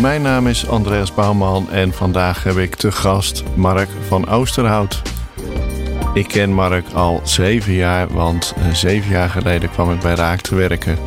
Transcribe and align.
Mijn 0.00 0.22
naam 0.22 0.46
is 0.46 0.68
Andreas 0.68 1.14
Bouwman 1.14 1.70
en 1.70 1.92
vandaag 1.92 2.44
heb 2.44 2.56
ik 2.56 2.74
te 2.74 2.92
gast 2.92 3.42
Mark 3.54 3.88
van 4.08 4.28
Oosterhout. 4.28 5.02
Ik 6.14 6.28
ken 6.28 6.52
Mark 6.52 6.88
al 6.92 7.20
zeven 7.24 7.72
jaar, 7.72 8.08
want 8.08 8.54
eh, 8.56 8.74
zeven 8.74 9.10
jaar 9.10 9.30
geleden 9.30 9.70
kwam 9.70 9.92
ik 9.92 10.00
bij 10.00 10.14
Raak 10.14 10.40
te 10.40 10.54
werken. 10.54 10.98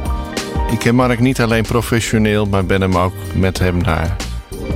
Ik 0.72 0.80
ken 0.80 0.96
Mark 0.96 1.20
niet 1.20 1.42
alleen 1.42 1.64
professioneel, 1.64 2.46
maar 2.46 2.66
ben 2.66 2.82
hem 2.82 2.98
ook 2.98 3.14
met 3.36 3.60
hem 3.60 3.78
naar 3.78 4.16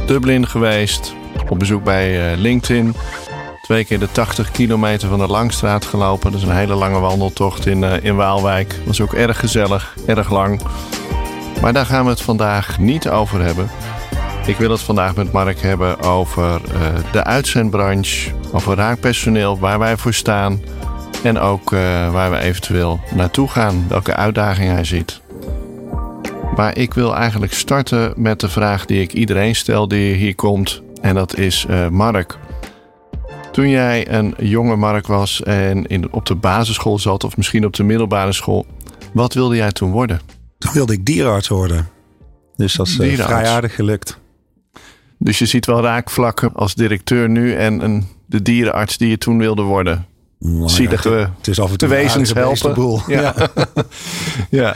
Dublin 0.06 0.48
geweest. 0.48 1.14
Op 1.50 1.60
bezoek 1.60 1.84
bij 1.84 2.32
eh, 2.32 2.38
LinkedIn. 2.38 2.96
Twee 3.62 3.86
keer 3.86 4.00
de 4.00 4.12
80 4.12 4.52
kilometer 4.52 5.10
van 5.10 5.20
de 5.20 5.28
Langstraat 5.28 5.86
gelopen. 5.86 6.32
Dat 6.32 6.42
is 6.42 6.48
een 6.48 6.56
hele 6.56 6.76
lange 6.76 7.00
wandeltocht 7.00 7.66
in, 7.66 7.82
uh, 7.82 8.04
in 8.04 8.16
Waalwijk. 8.16 8.76
Was 8.86 9.02
ook 9.02 9.14
erg 9.14 9.40
gezellig, 9.40 9.96
erg 10.06 10.30
lang. 10.30 10.62
Maar 11.62 11.74
daar 11.74 11.86
gaan 11.86 12.04
we 12.04 12.10
het 12.10 12.22
vandaag 12.22 12.80
niet 12.80 13.10
over 13.10 13.42
hebben. 13.42 13.70
Ik 14.46 14.58
wil 14.58 14.72
het 14.72 14.82
vandaag 14.82 15.16
met 15.16 15.32
Mark 15.32 15.60
hebben 15.60 16.00
over 16.00 16.62
uh, 16.74 17.12
de 17.12 17.24
uitzendbranche, 17.24 18.32
over 18.52 18.76
raakpersoneel, 18.76 19.60
waar 19.60 19.80
wij 19.80 19.98
voor 19.98 20.14
staan 20.14 20.62
en 21.24 21.40
ook 21.40 21.72
uh, 21.72 21.80
waar 22.12 22.32
we 22.32 22.38
eventueel 22.38 23.00
naartoe 23.16 23.48
gaan, 23.48 23.86
welke 23.88 24.16
uitdagingen 24.16 24.74
hij 24.74 24.84
ziet. 24.84 25.22
Maar 26.56 26.78
ik 26.78 26.94
wil 26.94 27.16
eigenlijk 27.16 27.54
starten 27.54 28.14
met 28.16 28.40
de 28.40 28.50
vraag 28.50 28.86
die 28.86 29.02
ik 29.02 29.14
iedereen 29.14 29.56
stel 29.56 29.88
die 29.88 30.16
hier 30.16 30.36
komt, 30.36 30.82
en 31.02 31.16
dat 31.16 31.38
is 31.38 31.66
uh, 31.70 31.88
Mark. 31.88 32.38
Toen 33.52 33.70
jij 33.70 34.12
een 34.12 34.34
jonge 34.38 34.76
Mark 34.76 35.08
was 35.08 35.44
en 35.44 35.86
in, 35.86 36.14
op 36.14 36.26
de 36.26 36.36
basisschool 36.36 37.00
zat, 37.00 37.24
of 37.24 37.38
misschien 37.38 37.66
op 37.66 37.74
de 37.74 37.84
middelbare 37.84 38.34
school, 38.34 38.66
wat 39.14 39.34
wilde 39.34 39.56
jij 39.56 39.72
toen 39.72 39.92
worden? 39.92 40.22
Toen 40.58 40.74
wilde 40.74 40.94
ik 40.94 41.06
dierenarts 41.06 41.48
worden. 41.48 41.88
Dus 42.56 42.74
dat 42.74 42.88
is 42.88 43.00
uh, 43.00 43.26
vrij 43.26 43.48
aardig 43.48 43.76
gelukt. 43.76 44.24
Dus 45.26 45.40
je 45.40 45.46
ziet 45.46 45.66
wel 45.66 45.82
raakvlakken 45.82 46.54
als 46.54 46.76
directeur 46.76 47.30
nu 47.30 47.54
en 47.54 47.84
een, 47.84 48.08
de 48.26 48.42
dierenarts 48.42 48.98
die 48.98 49.10
je 49.10 49.18
toen 49.18 49.38
wilde 49.38 49.62
worden. 49.62 50.06
Nou, 50.40 50.70
Zielige 50.70 51.10
ja, 51.10 51.34
het 51.38 51.48
is 51.48 51.60
af 51.60 51.72
en 51.72 51.78
toe 51.78 51.90
wezens 51.90 52.34
helpen. 52.34 52.74
Boel. 52.74 53.02
Ja. 53.08 53.22
ja. 53.22 53.50
ja. 54.62 54.76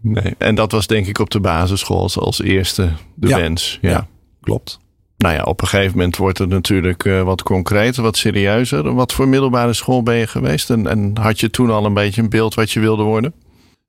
Nee. 0.00 0.34
En 0.38 0.54
dat 0.54 0.72
was 0.72 0.86
denk 0.86 1.06
ik 1.06 1.18
op 1.18 1.30
de 1.30 1.40
basisschool 1.40 2.10
als 2.14 2.42
eerste 2.42 2.92
de 3.14 3.28
ja. 3.28 3.36
wens. 3.36 3.78
Ja. 3.80 4.06
klopt. 4.40 4.78
Nou 5.16 5.34
ja, 5.34 5.42
op 5.42 5.60
een 5.60 5.68
gegeven 5.68 5.96
moment 5.96 6.16
wordt 6.16 6.38
het 6.38 6.48
natuurlijk 6.48 7.04
uh, 7.04 7.22
wat 7.22 7.42
concreter, 7.42 8.02
wat 8.02 8.16
serieuzer. 8.16 8.94
Wat 8.94 9.12
voor 9.12 9.28
middelbare 9.28 9.72
school 9.72 10.02
ben 10.02 10.16
je 10.16 10.26
geweest? 10.26 10.70
En, 10.70 10.86
en 10.86 11.16
had 11.20 11.40
je 11.40 11.50
toen 11.50 11.70
al 11.70 11.84
een 11.84 11.94
beetje 11.94 12.22
een 12.22 12.28
beeld 12.28 12.54
wat 12.54 12.70
je 12.70 12.80
wilde 12.80 13.02
worden? 13.02 13.34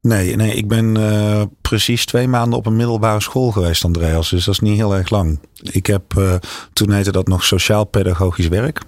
Nee, 0.02 0.36
nee 0.36 0.54
ik 0.54 0.68
ben 0.68 0.98
uh, 0.98 1.42
precies 1.62 2.06
twee 2.06 2.28
maanden 2.28 2.60
op 2.60 2.66
een 2.66 2.76
middelbare 2.76 3.22
school 3.22 3.52
geweest, 3.52 3.86
Andreas. 3.86 4.30
Dus 4.30 4.46
dat 4.46 4.54
is 4.54 4.60
niet 4.60 4.76
heel 4.76 4.96
erg 4.96 5.10
lang. 5.10 5.40
Ik 5.62 5.86
heb, 5.86 6.14
uh, 6.18 6.34
toen 6.74 6.92
heette 6.92 7.12
dat 7.12 7.28
nog 7.28 7.44
sociaal-pedagogisch 7.44 8.48
werk. 8.48 8.82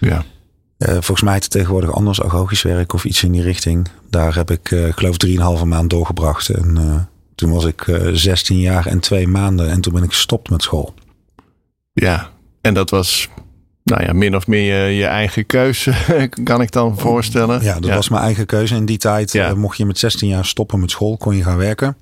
Ja. 0.00 0.24
Uh, 0.78 0.88
volgens 0.88 1.22
mij 1.22 1.32
heet 1.32 1.42
het 1.42 1.52
tegenwoordig 1.52 1.92
anders 1.92 2.22
agogisch 2.22 2.62
werk 2.62 2.92
of 2.92 3.04
iets 3.04 3.22
in 3.22 3.32
die 3.32 3.42
richting. 3.42 3.88
Daar 4.10 4.34
heb 4.34 4.50
ik, 4.50 4.70
ik 4.70 4.96
geloof, 4.96 5.16
drieënhalve 5.16 5.64
maand 5.64 5.90
doorgebracht. 5.90 6.48
En 6.48 7.08
toen 7.34 7.50
was 7.50 7.64
ik 7.64 8.00
16 8.12 8.58
jaar 8.58 8.86
en 8.86 9.00
twee 9.00 9.28
maanden. 9.28 9.70
En 9.70 9.80
toen 9.80 9.92
ben 9.92 10.02
ik 10.02 10.12
gestopt 10.12 10.50
met 10.50 10.62
school. 10.62 10.94
Ja, 11.92 12.30
en 12.60 12.74
dat 12.74 12.90
was 12.90 13.28
nou 13.88 14.04
ja, 14.04 14.12
min 14.12 14.36
of 14.36 14.46
meer 14.46 14.88
je, 14.88 15.04
eigen 15.04 15.46
keuze, 15.46 15.94
kan 16.44 16.60
ik 16.60 16.72
dan 16.72 16.98
voorstellen. 16.98 17.62
Ja, 17.62 17.74
dat 17.74 17.84
ja. 17.84 17.94
was 17.94 18.08
mijn 18.08 18.22
eigen 18.22 18.46
keuze. 18.46 18.74
In 18.74 18.86
die 18.86 18.98
tijd 18.98 19.32
ja. 19.32 19.50
uh, 19.50 19.54
mocht 19.54 19.76
je 19.76 19.86
met 19.86 19.98
16 19.98 20.28
jaar 20.28 20.44
stoppen 20.44 20.80
met 20.80 20.90
school, 20.90 21.16
kon 21.16 21.36
je 21.36 21.42
gaan 21.42 21.56
werken. 21.56 21.96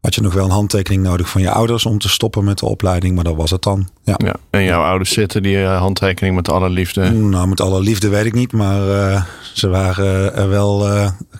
Had 0.00 0.14
je 0.14 0.20
nog 0.20 0.34
wel 0.34 0.44
een 0.44 0.50
handtekening 0.50 1.02
nodig 1.02 1.28
van 1.28 1.40
je 1.40 1.50
ouders 1.50 1.86
om 1.86 1.98
te 1.98 2.08
stoppen 2.08 2.44
met 2.44 2.58
de 2.58 2.66
opleiding, 2.66 3.14
maar 3.14 3.24
dat 3.24 3.36
was 3.36 3.50
het 3.50 3.62
dan. 3.62 3.88
Ja. 4.02 4.14
ja 4.24 4.34
en 4.50 4.64
jouw 4.64 4.82
ouders 4.82 5.12
zetten 5.12 5.42
die 5.42 5.56
uh, 5.56 5.78
handtekening 5.78 6.34
met 6.34 6.50
alle 6.50 6.68
liefde? 6.68 7.10
Nou, 7.10 7.48
met 7.48 7.60
alle 7.60 7.80
liefde 7.80 8.08
weet 8.08 8.24
ik 8.24 8.34
niet, 8.34 8.52
maar 8.52 8.88
uh, 8.88 9.24
ze 9.52 9.68
waren 9.68 10.34
er 10.34 10.48
wel 10.48 10.86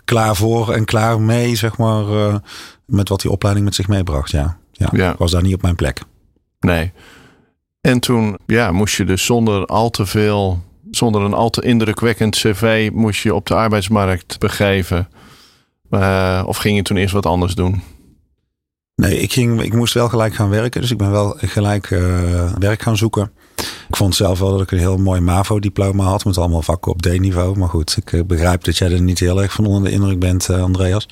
klaar 0.05 0.35
voor 0.35 0.73
en 0.73 0.85
klaar 0.85 1.21
mee, 1.21 1.55
zeg 1.55 1.77
maar, 1.77 2.05
met 2.85 3.09
wat 3.09 3.21
die 3.21 3.31
opleiding 3.31 3.65
met 3.65 3.75
zich 3.75 3.87
meebracht. 3.87 4.31
Ja. 4.31 4.57
Ja, 4.71 4.89
ja. 4.91 5.11
Ik 5.11 5.17
was 5.17 5.31
daar 5.31 5.41
niet 5.41 5.53
op 5.53 5.61
mijn 5.61 5.75
plek. 5.75 6.01
Nee. 6.59 6.91
En 7.87 7.99
toen 7.99 8.37
ja, 8.45 8.71
moest 8.71 8.95
je 8.95 9.05
dus 9.05 9.25
zonder 9.25 9.65
al 9.65 9.89
te 9.89 10.05
veel, 10.05 10.63
zonder 10.91 11.21
een 11.21 11.33
al 11.33 11.49
te 11.49 11.61
indrukwekkend 11.61 12.35
cv, 12.35 12.89
moest 12.93 13.23
je 13.23 13.35
op 13.35 13.47
de 13.47 13.53
arbeidsmarkt 13.53 14.39
begeven. 14.39 15.09
Uh, 15.89 16.43
of 16.45 16.57
ging 16.57 16.75
je 16.75 16.81
toen 16.81 16.97
eerst 16.97 17.13
wat 17.13 17.25
anders 17.25 17.55
doen? 17.55 17.81
Nee, 18.95 19.19
ik, 19.19 19.33
ging, 19.33 19.61
ik 19.61 19.73
moest 19.73 19.93
wel 19.93 20.09
gelijk 20.09 20.33
gaan 20.33 20.49
werken. 20.49 20.81
Dus 20.81 20.91
ik 20.91 20.97
ben 20.97 21.11
wel 21.11 21.35
gelijk 21.37 21.89
uh, 21.89 22.53
werk 22.59 22.81
gaan 22.81 22.97
zoeken. 22.97 23.31
Ik 23.87 23.95
vond 23.95 24.15
zelf 24.15 24.39
wel 24.39 24.51
dat 24.51 24.61
ik 24.61 24.71
een 24.71 24.77
heel 24.77 24.97
mooi 24.97 25.21
MAVO-diploma 25.21 26.03
had. 26.03 26.25
Met 26.25 26.37
allemaal 26.37 26.61
vakken 26.61 26.91
op 26.91 27.01
D-niveau. 27.01 27.57
Maar 27.57 27.69
goed, 27.69 27.97
ik 28.03 28.27
begrijp 28.27 28.63
dat 28.63 28.77
jij 28.77 28.91
er 28.91 29.01
niet 29.01 29.19
heel 29.19 29.41
erg 29.41 29.53
van 29.53 29.65
onder 29.65 29.83
de 29.83 29.95
indruk 29.95 30.19
bent, 30.19 30.49
uh, 30.49 30.61
Andreas. 30.61 31.07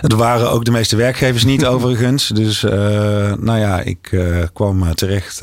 Het 0.00 0.12
waren 0.12 0.50
ook 0.50 0.64
de 0.64 0.70
meeste 0.70 0.96
werkgevers 0.96 1.44
niet 1.44 1.66
overigens. 1.74 2.28
Dus 2.28 2.64
uh, 2.64 2.70
nou 3.34 3.58
ja, 3.58 3.80
ik 3.80 4.20
kwam 4.52 4.94
terecht 4.94 5.42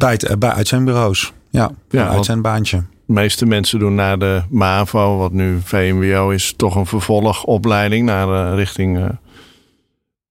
bij, 0.00 0.12
het, 0.12 0.38
bij 0.38 0.50
uitzendbureaus. 0.50 1.32
Ja, 1.50 1.70
ja 1.88 2.08
uitzendbaantje. 2.08 2.76
De 3.06 3.12
meeste 3.12 3.46
mensen 3.46 3.78
doen 3.78 3.94
na 3.94 4.16
de 4.16 4.42
MAVO, 4.48 5.16
wat 5.16 5.32
nu 5.32 5.60
VMBO 5.64 6.30
is, 6.30 6.54
toch 6.56 6.74
een 6.74 6.86
vervolgopleiding 6.86 8.06
naar 8.06 8.54
richting, 8.54 8.98
uh, 8.98 9.08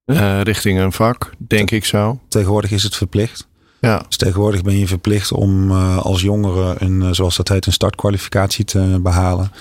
uh, 0.06 0.42
richting 0.42 0.80
een 0.80 0.92
vak, 0.92 1.32
denk 1.38 1.72
ik 1.72 1.86
zo. 1.86 2.20
Tegenwoordig 2.28 2.72
is 2.72 2.84
het 2.84 2.96
verplicht. 2.96 3.48
Ja. 3.80 4.04
Dus 4.08 4.18
tegenwoordig 4.18 4.62
ben 4.62 4.78
je 4.78 4.88
verplicht 4.88 5.32
om 5.32 5.72
uh, 5.72 5.98
als 5.98 6.22
jongere 6.22 6.76
een, 6.78 7.16
zoals 7.16 7.38
dat 7.38 7.48
heet, 7.48 7.66
een 7.66 7.74
startkwalificatie 7.74 8.66
te 8.66 9.00
behalen. 9.02 9.52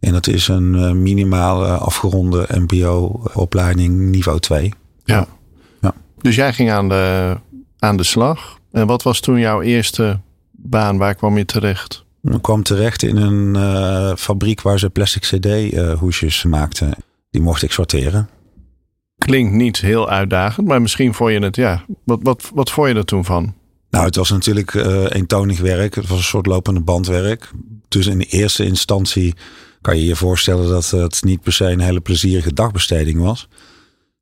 En 0.00 0.12
dat 0.12 0.26
is 0.26 0.48
een 0.48 1.02
minimale 1.02 1.68
afgeronde 1.68 2.46
MBO-opleiding 2.54 3.98
niveau 3.98 4.40
2. 4.40 4.72
Ja. 5.04 5.26
ja. 5.80 5.94
Dus 6.20 6.34
jij 6.34 6.52
ging 6.52 6.70
aan 6.70 6.88
de, 6.88 7.36
aan 7.78 7.96
de 7.96 8.04
slag. 8.04 8.58
En 8.72 8.86
wat 8.86 9.02
was 9.02 9.20
toen 9.20 9.38
jouw 9.38 9.62
eerste 9.62 10.20
baan? 10.50 10.98
Waar 10.98 11.14
kwam 11.14 11.38
je 11.38 11.44
terecht? 11.44 12.04
Ik 12.22 12.42
kwam 12.42 12.62
terecht 12.62 13.02
in 13.02 13.16
een 13.16 13.54
uh, 13.54 14.16
fabriek 14.16 14.62
waar 14.62 14.78
ze 14.78 14.90
plastic 14.90 15.22
CD-hoesjes 15.22 16.44
uh, 16.44 16.50
maakten. 16.50 16.94
Die 17.30 17.42
mocht 17.42 17.62
ik 17.62 17.72
sorteren. 17.72 18.28
Klinkt 19.18 19.52
niet 19.52 19.80
heel 19.80 20.08
uitdagend, 20.08 20.66
maar 20.66 20.82
misschien 20.82 21.14
vond 21.14 21.32
je 21.32 21.38
het, 21.38 21.56
ja. 21.56 21.84
Wat, 22.04 22.18
wat, 22.22 22.50
wat 22.54 22.70
vond 22.70 22.88
je 22.88 22.94
er 22.94 23.04
toen 23.04 23.24
van? 23.24 23.54
Nou, 23.90 24.04
het 24.04 24.16
was 24.16 24.30
natuurlijk 24.30 24.74
uh, 24.74 25.04
eentonig 25.08 25.60
werk. 25.60 25.94
Het 25.94 26.06
was 26.06 26.18
een 26.18 26.24
soort 26.24 26.46
lopende 26.46 26.80
bandwerk. 26.80 27.50
Dus 27.88 28.06
in 28.06 28.18
de 28.18 28.24
eerste 28.24 28.64
instantie 28.64 29.34
kan 29.80 29.96
je 29.98 30.04
je 30.04 30.16
voorstellen 30.16 30.68
dat 30.68 30.90
het 30.90 31.24
niet 31.24 31.40
per 31.40 31.52
se 31.52 31.64
een 31.64 31.80
hele 31.80 32.00
plezierige 32.00 32.52
dagbesteding 32.52 33.20
was. 33.20 33.48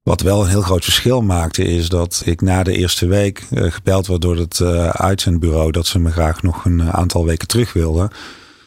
Wat 0.06 0.21
wel 0.21 0.43
een 0.43 0.49
heel 0.49 0.62
groot 0.62 0.84
verschil 0.84 1.21
maakte, 1.21 1.65
is 1.65 1.89
dat 1.89 2.22
ik 2.25 2.41
na 2.41 2.62
de 2.62 2.77
eerste 2.77 3.06
week 3.06 3.47
uh, 3.50 3.73
gebeld 3.73 4.06
werd 4.06 4.23
door 4.23 4.37
het 4.37 4.58
uh, 4.58 4.88
uitzendbureau 4.88 5.70
dat 5.70 5.87
ze 5.87 5.99
me 5.99 6.11
graag 6.11 6.43
nog 6.43 6.64
een 6.64 6.93
aantal 6.93 7.25
weken 7.25 7.49
terug 7.49 7.73
wilden. 7.73 8.11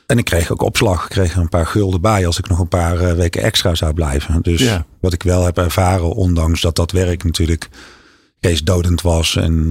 En 0.05 0.17
ik 0.17 0.25
kreeg 0.25 0.51
ook 0.51 0.61
opslag, 0.61 1.03
ik 1.03 1.09
kreeg 1.09 1.33
er 1.33 1.39
een 1.39 1.49
paar 1.49 1.65
gulden 1.65 2.01
bij 2.01 2.25
als 2.25 2.39
ik 2.39 2.47
nog 2.47 2.59
een 2.59 2.67
paar 2.67 3.15
weken 3.15 3.41
extra 3.41 3.75
zou 3.75 3.93
blijven. 3.93 4.41
Dus 4.41 4.61
ja. 4.61 4.85
wat 4.99 5.13
ik 5.13 5.23
wel 5.23 5.45
heb 5.45 5.57
ervaren, 5.57 6.13
ondanks 6.13 6.61
dat 6.61 6.75
dat 6.75 6.91
werk 6.91 7.23
natuurlijk 7.23 7.69
geestdodend 8.41 9.01
was 9.01 9.35
en 9.35 9.69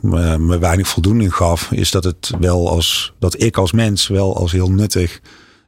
me, 0.00 0.38
me 0.38 0.58
weinig 0.58 0.88
voldoening 0.88 1.34
gaf, 1.34 1.70
is 1.72 1.90
dat 1.90 2.04
het 2.04 2.30
wel 2.40 2.68
als 2.68 3.12
dat 3.18 3.42
ik 3.42 3.56
als 3.56 3.72
mens 3.72 4.08
wel 4.08 4.36
als 4.36 4.52
heel 4.52 4.70
nuttig 4.70 5.20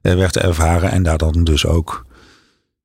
werd 0.03 0.37
ervaren 0.37 0.91
en 0.91 1.03
daar 1.03 1.19
dan 1.19 1.45
dus 1.45 1.67
ook 1.67 2.07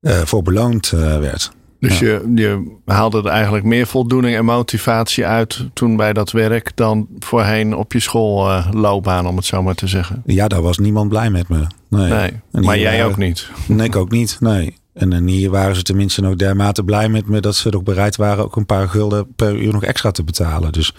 voor 0.01 0.43
beloond 0.43 0.89
werd. 0.89 1.55
Dus 1.79 1.99
ja. 1.99 2.07
je, 2.07 2.31
je 2.35 2.77
haalde 2.85 3.17
er 3.17 3.25
eigenlijk 3.25 3.65
meer 3.65 3.87
voldoening 3.87 4.35
en 4.35 4.45
motivatie 4.45 5.25
uit 5.25 5.65
toen 5.73 5.95
bij 5.95 6.13
dat 6.13 6.31
werk 6.31 6.71
dan 6.75 7.07
voorheen 7.19 7.75
op 7.75 7.93
je 7.93 7.99
schoolloopbaan, 7.99 9.23
uh, 9.23 9.29
om 9.29 9.35
het 9.35 9.45
zo 9.45 9.63
maar 9.63 9.75
te 9.75 9.87
zeggen. 9.87 10.23
Ja, 10.25 10.47
daar 10.47 10.61
was 10.61 10.77
niemand 10.77 11.09
blij 11.09 11.29
met 11.29 11.49
me. 11.49 11.67
Nee. 11.89 12.09
nee 12.09 12.63
maar 12.63 12.79
jij 12.79 13.05
ook 13.05 13.17
niet. 13.17 13.49
Nee, 13.67 13.87
ik 13.87 13.95
ook 13.95 14.11
niet. 14.11 14.37
Nee. 14.39 14.75
En, 14.93 15.13
en 15.13 15.27
hier 15.27 15.49
waren 15.49 15.75
ze 15.75 15.81
tenminste 15.81 16.21
nog 16.21 16.35
dermate 16.35 16.83
blij 16.83 17.09
met 17.09 17.27
me 17.27 17.39
dat 17.39 17.55
ze 17.55 17.75
ook 17.75 17.83
bereid 17.83 18.15
waren 18.15 18.43
ook 18.43 18.55
een 18.55 18.65
paar 18.65 18.89
gulden 18.89 19.33
per 19.35 19.55
uur 19.55 19.73
nog 19.73 19.83
extra 19.83 20.11
te 20.11 20.23
betalen. 20.23 20.71
Dus 20.71 20.93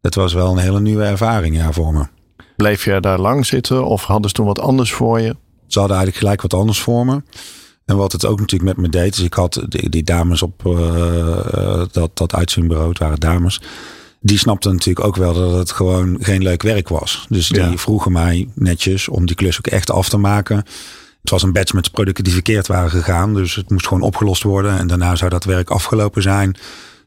het 0.00 0.14
was 0.14 0.32
wel 0.32 0.50
een 0.50 0.58
hele 0.58 0.80
nieuwe 0.80 1.04
ervaring 1.04 1.56
ja, 1.56 1.72
voor 1.72 1.92
me. 1.92 2.06
Bleef 2.56 2.84
je 2.84 3.00
daar 3.00 3.18
lang 3.18 3.46
zitten 3.46 3.84
of 3.84 4.04
hadden 4.04 4.28
ze 4.28 4.34
toen 4.34 4.46
wat 4.46 4.60
anders 4.60 4.92
voor 4.92 5.20
je? 5.20 5.36
Ze 5.66 5.78
hadden 5.78 5.96
eigenlijk 5.96 6.16
gelijk 6.16 6.42
wat 6.42 6.54
anders 6.54 6.80
voor 6.80 7.06
me. 7.06 7.22
En 7.84 7.96
wat 7.96 8.12
het 8.12 8.26
ook 8.26 8.40
natuurlijk 8.40 8.76
met 8.76 8.86
me 8.86 8.88
deed, 8.88 9.16
is 9.16 9.22
ik 9.22 9.34
had 9.34 9.64
die, 9.68 9.88
die 9.88 10.02
dames 10.02 10.42
op 10.42 10.62
uh, 10.66 11.82
dat, 11.92 12.10
dat 12.14 12.34
uitzendbureau, 12.34 12.88
het 12.88 12.98
waren 12.98 13.20
dames. 13.20 13.60
Die 14.20 14.38
snapten 14.38 14.72
natuurlijk 14.72 15.06
ook 15.06 15.16
wel 15.16 15.34
dat 15.34 15.52
het 15.52 15.70
gewoon 15.70 16.16
geen 16.20 16.42
leuk 16.42 16.62
werk 16.62 16.88
was. 16.88 17.26
Dus 17.28 17.48
die 17.48 17.60
ja. 17.60 17.76
vroegen 17.76 18.12
mij 18.12 18.48
netjes 18.54 19.08
om 19.08 19.26
die 19.26 19.36
klus 19.36 19.58
ook 19.58 19.66
echt 19.66 19.90
af 19.90 20.08
te 20.08 20.16
maken. 20.16 20.56
Het 21.20 21.30
was 21.30 21.42
een 21.42 21.52
batch 21.52 21.72
met 21.72 21.90
producten 21.90 22.24
die 22.24 22.32
verkeerd 22.32 22.66
waren 22.66 22.90
gegaan. 22.90 23.34
Dus 23.34 23.54
het 23.54 23.70
moest 23.70 23.86
gewoon 23.86 24.02
opgelost 24.02 24.42
worden. 24.42 24.78
En 24.78 24.86
daarna 24.86 25.16
zou 25.16 25.30
dat 25.30 25.44
werk 25.44 25.70
afgelopen 25.70 26.22
zijn. 26.22 26.56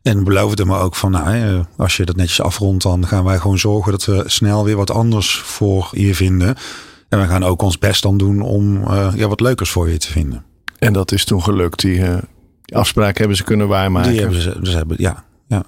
En 0.02 0.24
beloofde 0.24 0.66
me 0.66 0.78
ook 0.78 0.96
van, 0.96 1.12
nou, 1.12 1.64
als 1.78 1.98
je 1.98 2.06
dat 2.06 2.16
netjes 2.16 2.42
afrondt, 2.42 2.84
dan 2.84 3.08
gaan 3.08 3.24
wij 3.24 3.40
gewoon 3.40 3.60
zorgen 3.60 3.92
dat 3.92 4.06
we 4.06 4.24
snel 4.26 4.64
weer 4.64 4.76
wat 4.76 4.92
anders 4.92 5.40
voor 5.40 5.90
je 5.92 6.16
vinden. 6.16 6.56
En 7.10 7.20
we 7.20 7.28
gaan 7.28 7.44
ook 7.44 7.62
ons 7.62 7.78
best 7.78 8.02
dan 8.02 8.18
doen 8.18 8.42
om 8.42 8.78
uh, 8.78 9.08
ja, 9.16 9.28
wat 9.28 9.40
leukers 9.40 9.70
voor 9.70 9.90
je 9.90 9.98
te 9.98 10.12
vinden. 10.12 10.44
En 10.78 10.94
dat 10.94 11.12
is 11.12 11.26
toen 11.26 11.44
gelukt. 11.44 11.80
Die, 11.80 11.98
uh, 11.98 12.18
die 12.62 12.78
afspraak 12.78 13.18
hebben 13.18 13.38
ze 13.38 13.44
kunnen 13.44 13.68
waarmaken. 13.68 14.12
Die 14.12 14.20
hebben 14.20 14.42
ze, 14.42 14.58
dus 14.62 14.74
hebben, 14.74 14.98
ja, 15.00 15.24
ja. 15.48 15.64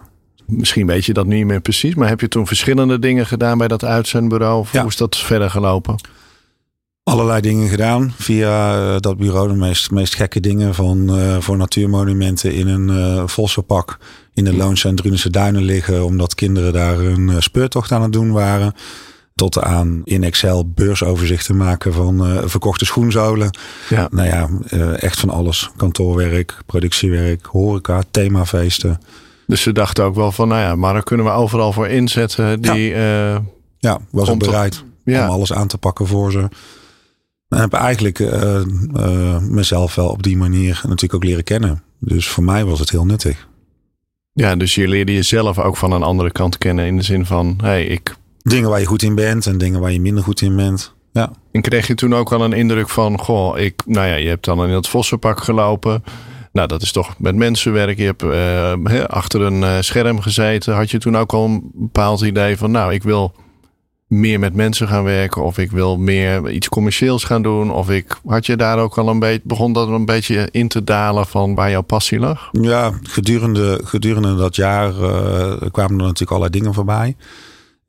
Misschien 0.45 0.87
weet 0.87 1.05
je 1.05 1.13
dat 1.13 1.25
niet 1.25 1.45
meer 1.45 1.61
precies, 1.61 1.95
maar 1.95 2.07
heb 2.07 2.21
je 2.21 2.27
toen 2.27 2.47
verschillende 2.47 2.99
dingen 2.99 3.25
gedaan 3.25 3.57
bij 3.57 3.67
dat 3.67 3.83
uitzendbureau? 3.83 4.59
Of 4.59 4.73
ja. 4.73 4.79
hoe 4.79 4.89
is 4.89 4.97
dat 4.97 5.17
verder 5.17 5.49
gelopen? 5.49 5.95
Allerlei 7.03 7.41
dingen 7.41 7.69
gedaan 7.69 8.13
via 8.17 8.79
uh, 8.79 8.95
dat 8.99 9.17
bureau. 9.17 9.47
De 9.47 9.53
meest, 9.53 9.91
meest 9.91 10.15
gekke 10.15 10.39
dingen 10.39 10.75
van 10.75 11.17
uh, 11.19 11.37
voor 11.39 11.57
natuurmonumenten 11.57 12.53
in 12.53 12.67
een 12.67 12.89
uh, 12.89 13.27
vossenpak 13.27 13.97
in 14.33 14.43
de 14.43 14.53
Loonse 14.53 14.87
en 14.87 14.95
Drunense 14.95 15.29
duinen 15.29 15.63
liggen. 15.63 16.05
Omdat 16.05 16.35
kinderen 16.35 16.73
daar 16.73 16.99
een 16.99 17.43
speurtocht 17.43 17.91
aan 17.91 18.01
het 18.01 18.13
doen 18.13 18.31
waren 18.31 18.73
tot 19.39 19.59
aan 19.59 20.01
in 20.03 20.23
Excel 20.23 20.69
beursoverzichten 20.69 21.57
maken 21.57 21.93
van 21.93 22.27
uh, 22.27 22.41
verkochte 22.45 22.85
schoenzolen. 22.85 23.57
Ja. 23.89 24.07
Nou 24.11 24.27
ja, 24.27 24.49
uh, 24.69 25.03
echt 25.03 25.19
van 25.19 25.29
alles. 25.29 25.69
Kantoorwerk, 25.75 26.57
productiewerk, 26.65 27.45
horeca, 27.45 28.03
themafeesten. 28.11 29.01
Dus 29.47 29.61
ze 29.61 29.71
dachten 29.71 30.03
ook 30.03 30.15
wel 30.15 30.31
van, 30.31 30.47
nou 30.47 30.61
ja, 30.61 30.75
maar 30.75 30.93
daar 30.93 31.03
kunnen 31.03 31.25
we 31.25 31.31
overal 31.31 31.73
voor 31.73 31.87
inzetten. 31.87 32.61
Die, 32.61 32.89
ja, 32.89 33.33
uh, 33.33 33.39
ja 33.77 33.99
was 34.09 34.29
ook 34.29 34.39
bereid 34.39 34.83
ja. 35.03 35.23
om 35.23 35.31
alles 35.31 35.53
aan 35.53 35.67
te 35.67 35.77
pakken 35.77 36.07
voor 36.07 36.31
ze. 36.31 36.49
En 37.49 37.59
heb 37.59 37.73
eigenlijk 37.73 38.19
mezelf 39.41 39.95
wel 39.95 40.09
op 40.09 40.23
die 40.23 40.37
manier 40.37 40.81
natuurlijk 40.83 41.13
ook 41.13 41.23
leren 41.23 41.43
kennen. 41.43 41.83
Dus 41.99 42.27
voor 42.27 42.43
mij 42.43 42.65
was 42.65 42.79
het 42.79 42.89
heel 42.89 43.05
nuttig. 43.05 43.47
Ja, 44.33 44.55
dus 44.55 44.75
je 44.75 44.87
leerde 44.87 45.13
jezelf 45.13 45.59
ook 45.59 45.77
van 45.77 45.91
een 45.91 46.03
andere 46.03 46.31
kant 46.31 46.57
kennen. 46.57 46.85
In 46.85 46.97
de 46.97 47.03
zin 47.03 47.25
van, 47.25 47.59
hey, 47.61 47.85
ik 47.85 48.15
Dingen 48.49 48.69
waar 48.69 48.79
je 48.79 48.85
goed 48.85 49.03
in 49.03 49.15
bent 49.15 49.45
en 49.45 49.57
dingen 49.57 49.79
waar 49.79 49.91
je 49.91 50.01
minder 50.01 50.23
goed 50.23 50.41
in 50.41 50.55
bent. 50.55 50.93
Ja. 51.11 51.31
En 51.51 51.61
kreeg 51.61 51.87
je 51.87 51.95
toen 51.95 52.15
ook 52.15 52.29
wel 52.29 52.43
een 52.43 52.53
indruk 52.53 52.89
van, 52.89 53.19
goh, 53.19 53.57
ik, 53.57 53.81
nou 53.85 54.07
ja, 54.07 54.15
je 54.15 54.27
hebt 54.27 54.45
dan 54.45 54.63
in 54.63 54.73
het 54.73 54.87
Vossenpak 54.87 55.43
gelopen. 55.43 56.03
Nou, 56.51 56.67
dat 56.67 56.81
is 56.81 56.91
toch 56.91 57.15
met 57.17 57.35
mensenwerk. 57.35 57.97
Je 57.97 58.05
hebt 58.05 58.23
uh, 58.23 59.03
achter 59.03 59.41
een 59.41 59.61
uh, 59.61 59.75
scherm 59.79 60.21
gezeten. 60.21 60.75
Had 60.75 60.91
je 60.91 60.97
toen 60.97 61.17
ook 61.17 61.33
al 61.33 61.45
een 61.45 61.71
bepaald 61.73 62.21
idee 62.21 62.57
van, 62.57 62.71
nou, 62.71 62.93
ik 62.93 63.03
wil 63.03 63.33
meer 64.07 64.39
met 64.39 64.53
mensen 64.53 64.87
gaan 64.87 65.03
werken. 65.03 65.43
Of 65.43 65.57
ik 65.57 65.71
wil 65.71 65.97
meer 65.97 66.49
iets 66.49 66.69
commercieels 66.69 67.23
gaan 67.23 67.41
doen. 67.41 67.71
Of 67.71 67.89
ik, 67.89 68.19
had 68.25 68.45
je 68.45 68.55
daar 68.55 68.79
ook 68.79 68.97
al 68.97 69.07
een 69.07 69.19
beetje, 69.19 69.41
begon 69.43 69.73
dat 69.73 69.87
een 69.87 70.05
beetje 70.05 70.47
in 70.51 70.67
te 70.67 70.83
dalen 70.83 71.25
van 71.25 71.55
waar 71.55 71.69
jouw 71.69 71.81
passie 71.81 72.19
lag? 72.19 72.49
Ja, 72.51 72.91
gedurende, 73.03 73.81
gedurende 73.83 74.35
dat 74.35 74.55
jaar 74.55 74.89
uh, 74.89 75.53
kwamen 75.71 75.99
er 75.99 76.05
natuurlijk 76.05 76.31
allerlei 76.31 76.51
dingen 76.51 76.73
voorbij. 76.73 77.15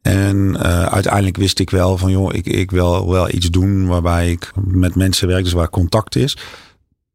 En 0.02 0.36
uh, 0.36 0.82
uiteindelijk 0.82 1.36
wist 1.36 1.58
ik 1.58 1.70
wel 1.70 1.98
van, 1.98 2.10
joh, 2.10 2.34
ik, 2.34 2.46
ik 2.46 2.70
wil 2.70 3.10
wel 3.10 3.30
iets 3.30 3.50
doen 3.50 3.86
waarbij 3.86 4.30
ik 4.30 4.52
met 4.64 4.94
mensen 4.94 5.28
werk, 5.28 5.44
dus 5.44 5.52
waar 5.52 5.70
contact 5.70 6.16
is. 6.16 6.36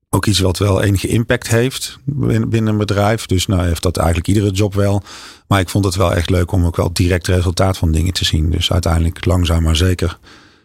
Ook 0.10 0.26
iets 0.26 0.40
wat 0.40 0.58
wel 0.58 0.82
enige 0.82 1.08
impact 1.08 1.48
heeft 1.48 2.00
binnen 2.06 2.68
een 2.68 2.78
bedrijf. 2.78 3.26
Dus 3.26 3.46
nou 3.46 3.66
heeft 3.66 3.82
dat 3.82 3.98
eigenlijk 3.98 4.28
iedere 4.28 4.52
job 4.52 4.74
wel. 4.74 5.04
Maar 5.48 5.60
ik 5.60 5.70
vond 5.70 5.86
het 5.86 5.96
wel 5.96 6.14
echt 6.14 6.30
leuk 6.30 6.52
om 6.52 6.66
ook 6.66 6.76
wel 6.76 6.94
direct 6.94 7.28
resultaat 7.28 7.78
van 7.78 7.92
dingen 7.92 8.14
te 8.14 8.26
zien. 8.26 8.50
Dus 8.50 8.72
uiteindelijk 8.72 9.26
langzaam 9.26 9.64
maar 9.64 9.76
zeker 9.76 10.18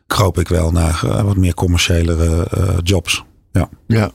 kroop 0.07 0.39
ik 0.39 0.49
wel 0.49 0.71
naar 0.73 1.03
uh, 1.05 1.23
wat 1.23 1.37
meer 1.37 1.55
commerciëlere 1.55 2.49
uh, 2.59 2.77
jobs. 2.83 3.25
Ja. 3.53 3.69
ja. 3.87 4.11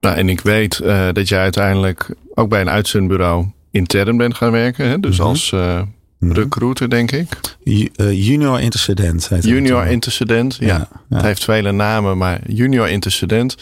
Nou, 0.00 0.16
en 0.16 0.28
ik 0.28 0.40
weet 0.40 0.78
dat 1.12 1.28
jij 1.28 1.40
uiteindelijk 1.40 2.14
ook 2.34 2.48
bij 2.48 2.60
een 2.60 2.70
uitzendbureau 2.70 3.46
intern 3.70 4.16
bent 4.16 4.34
gaan 4.34 4.52
werken. 4.52 4.88
Hè? 4.88 5.00
Dus 5.00 5.16
mm 5.16 5.20
-hmm. 5.20 5.30
als 5.30 5.50
Mhm. 5.50 5.84
Recruiter, 6.18 6.90
denk 6.90 7.12
ik. 7.12 7.56
Uh, 7.64 8.26
junior 8.26 8.60
intercedent. 8.60 9.30
Junior 9.40 9.86
intercedent, 9.86 10.56
ja. 10.60 10.66
ja. 10.66 10.88
Het 11.08 11.22
heeft 11.22 11.44
vele 11.44 11.72
namen, 11.72 12.18
maar 12.18 12.40
junior 12.50 12.88
intercedent. 12.88 13.56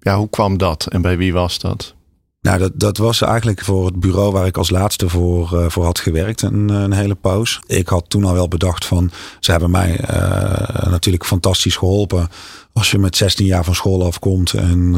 Ja, 0.00 0.16
hoe 0.16 0.30
kwam 0.30 0.58
dat 0.58 0.86
en 0.86 1.02
bij 1.02 1.16
wie 1.16 1.32
was 1.32 1.58
dat? 1.58 1.94
Nou, 2.40 2.58
dat, 2.58 2.72
dat 2.74 2.96
was 2.96 3.22
eigenlijk 3.22 3.60
voor 3.60 3.86
het 3.86 4.00
bureau 4.00 4.32
waar 4.32 4.46
ik 4.46 4.56
als 4.56 4.70
laatste 4.70 5.08
voor, 5.08 5.50
uh, 5.52 5.68
voor 5.68 5.84
had 5.84 5.98
gewerkt 5.98 6.42
een, 6.42 6.68
een 6.68 6.92
hele 6.92 7.14
poos. 7.14 7.60
Ik 7.66 7.88
had 7.88 8.04
toen 8.08 8.24
al 8.24 8.32
wel 8.32 8.48
bedacht 8.48 8.84
van, 8.84 9.10
ze 9.40 9.50
hebben 9.50 9.70
mij 9.70 10.00
uh, 10.00 10.86
natuurlijk 10.90 11.26
fantastisch 11.26 11.76
geholpen. 11.76 12.28
Als 12.72 12.90
je 12.90 12.98
met 12.98 13.16
16 13.16 13.46
jaar 13.46 13.64
van 13.64 13.74
school 13.74 14.04
afkomt 14.04 14.52
en 14.52 14.94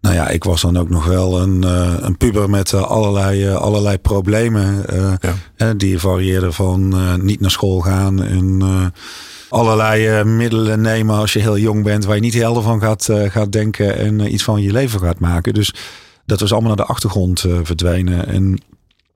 nou 0.00 0.14
ja, 0.14 0.28
ik 0.28 0.44
was 0.44 0.60
dan 0.60 0.76
ook 0.76 0.88
nog 0.88 1.06
wel 1.06 1.40
een, 1.40 1.62
uh, 1.64 1.94
een 2.00 2.16
puber 2.16 2.50
met 2.50 2.72
uh, 2.72 2.82
allerlei, 2.82 3.48
uh, 3.48 3.54
allerlei 3.54 3.98
problemen. 3.98 4.84
Ja. 5.56 5.74
die 5.74 5.98
varieerden 5.98 6.52
van 6.52 6.94
niet 7.24 7.40
naar 7.40 7.50
school 7.50 7.80
gaan 7.80 8.22
en 8.22 8.62
allerlei 9.48 10.24
middelen 10.24 10.80
nemen 10.80 11.16
als 11.16 11.32
je 11.32 11.38
heel 11.38 11.58
jong 11.58 11.84
bent, 11.84 12.04
waar 12.04 12.14
je 12.14 12.20
niet 12.20 12.34
helder 12.34 12.62
van 12.62 12.80
gaat, 12.80 13.08
gaat 13.28 13.52
denken 13.52 13.96
en 13.96 14.32
iets 14.32 14.44
van 14.44 14.62
je 14.62 14.72
leven 14.72 15.00
gaat 15.00 15.18
maken. 15.18 15.54
Dus 15.54 15.74
dat 16.26 16.40
was 16.40 16.52
allemaal 16.52 16.74
naar 16.76 16.86
de 16.86 16.92
achtergrond 16.92 17.44
verdwenen. 17.62 18.28
En 18.28 18.58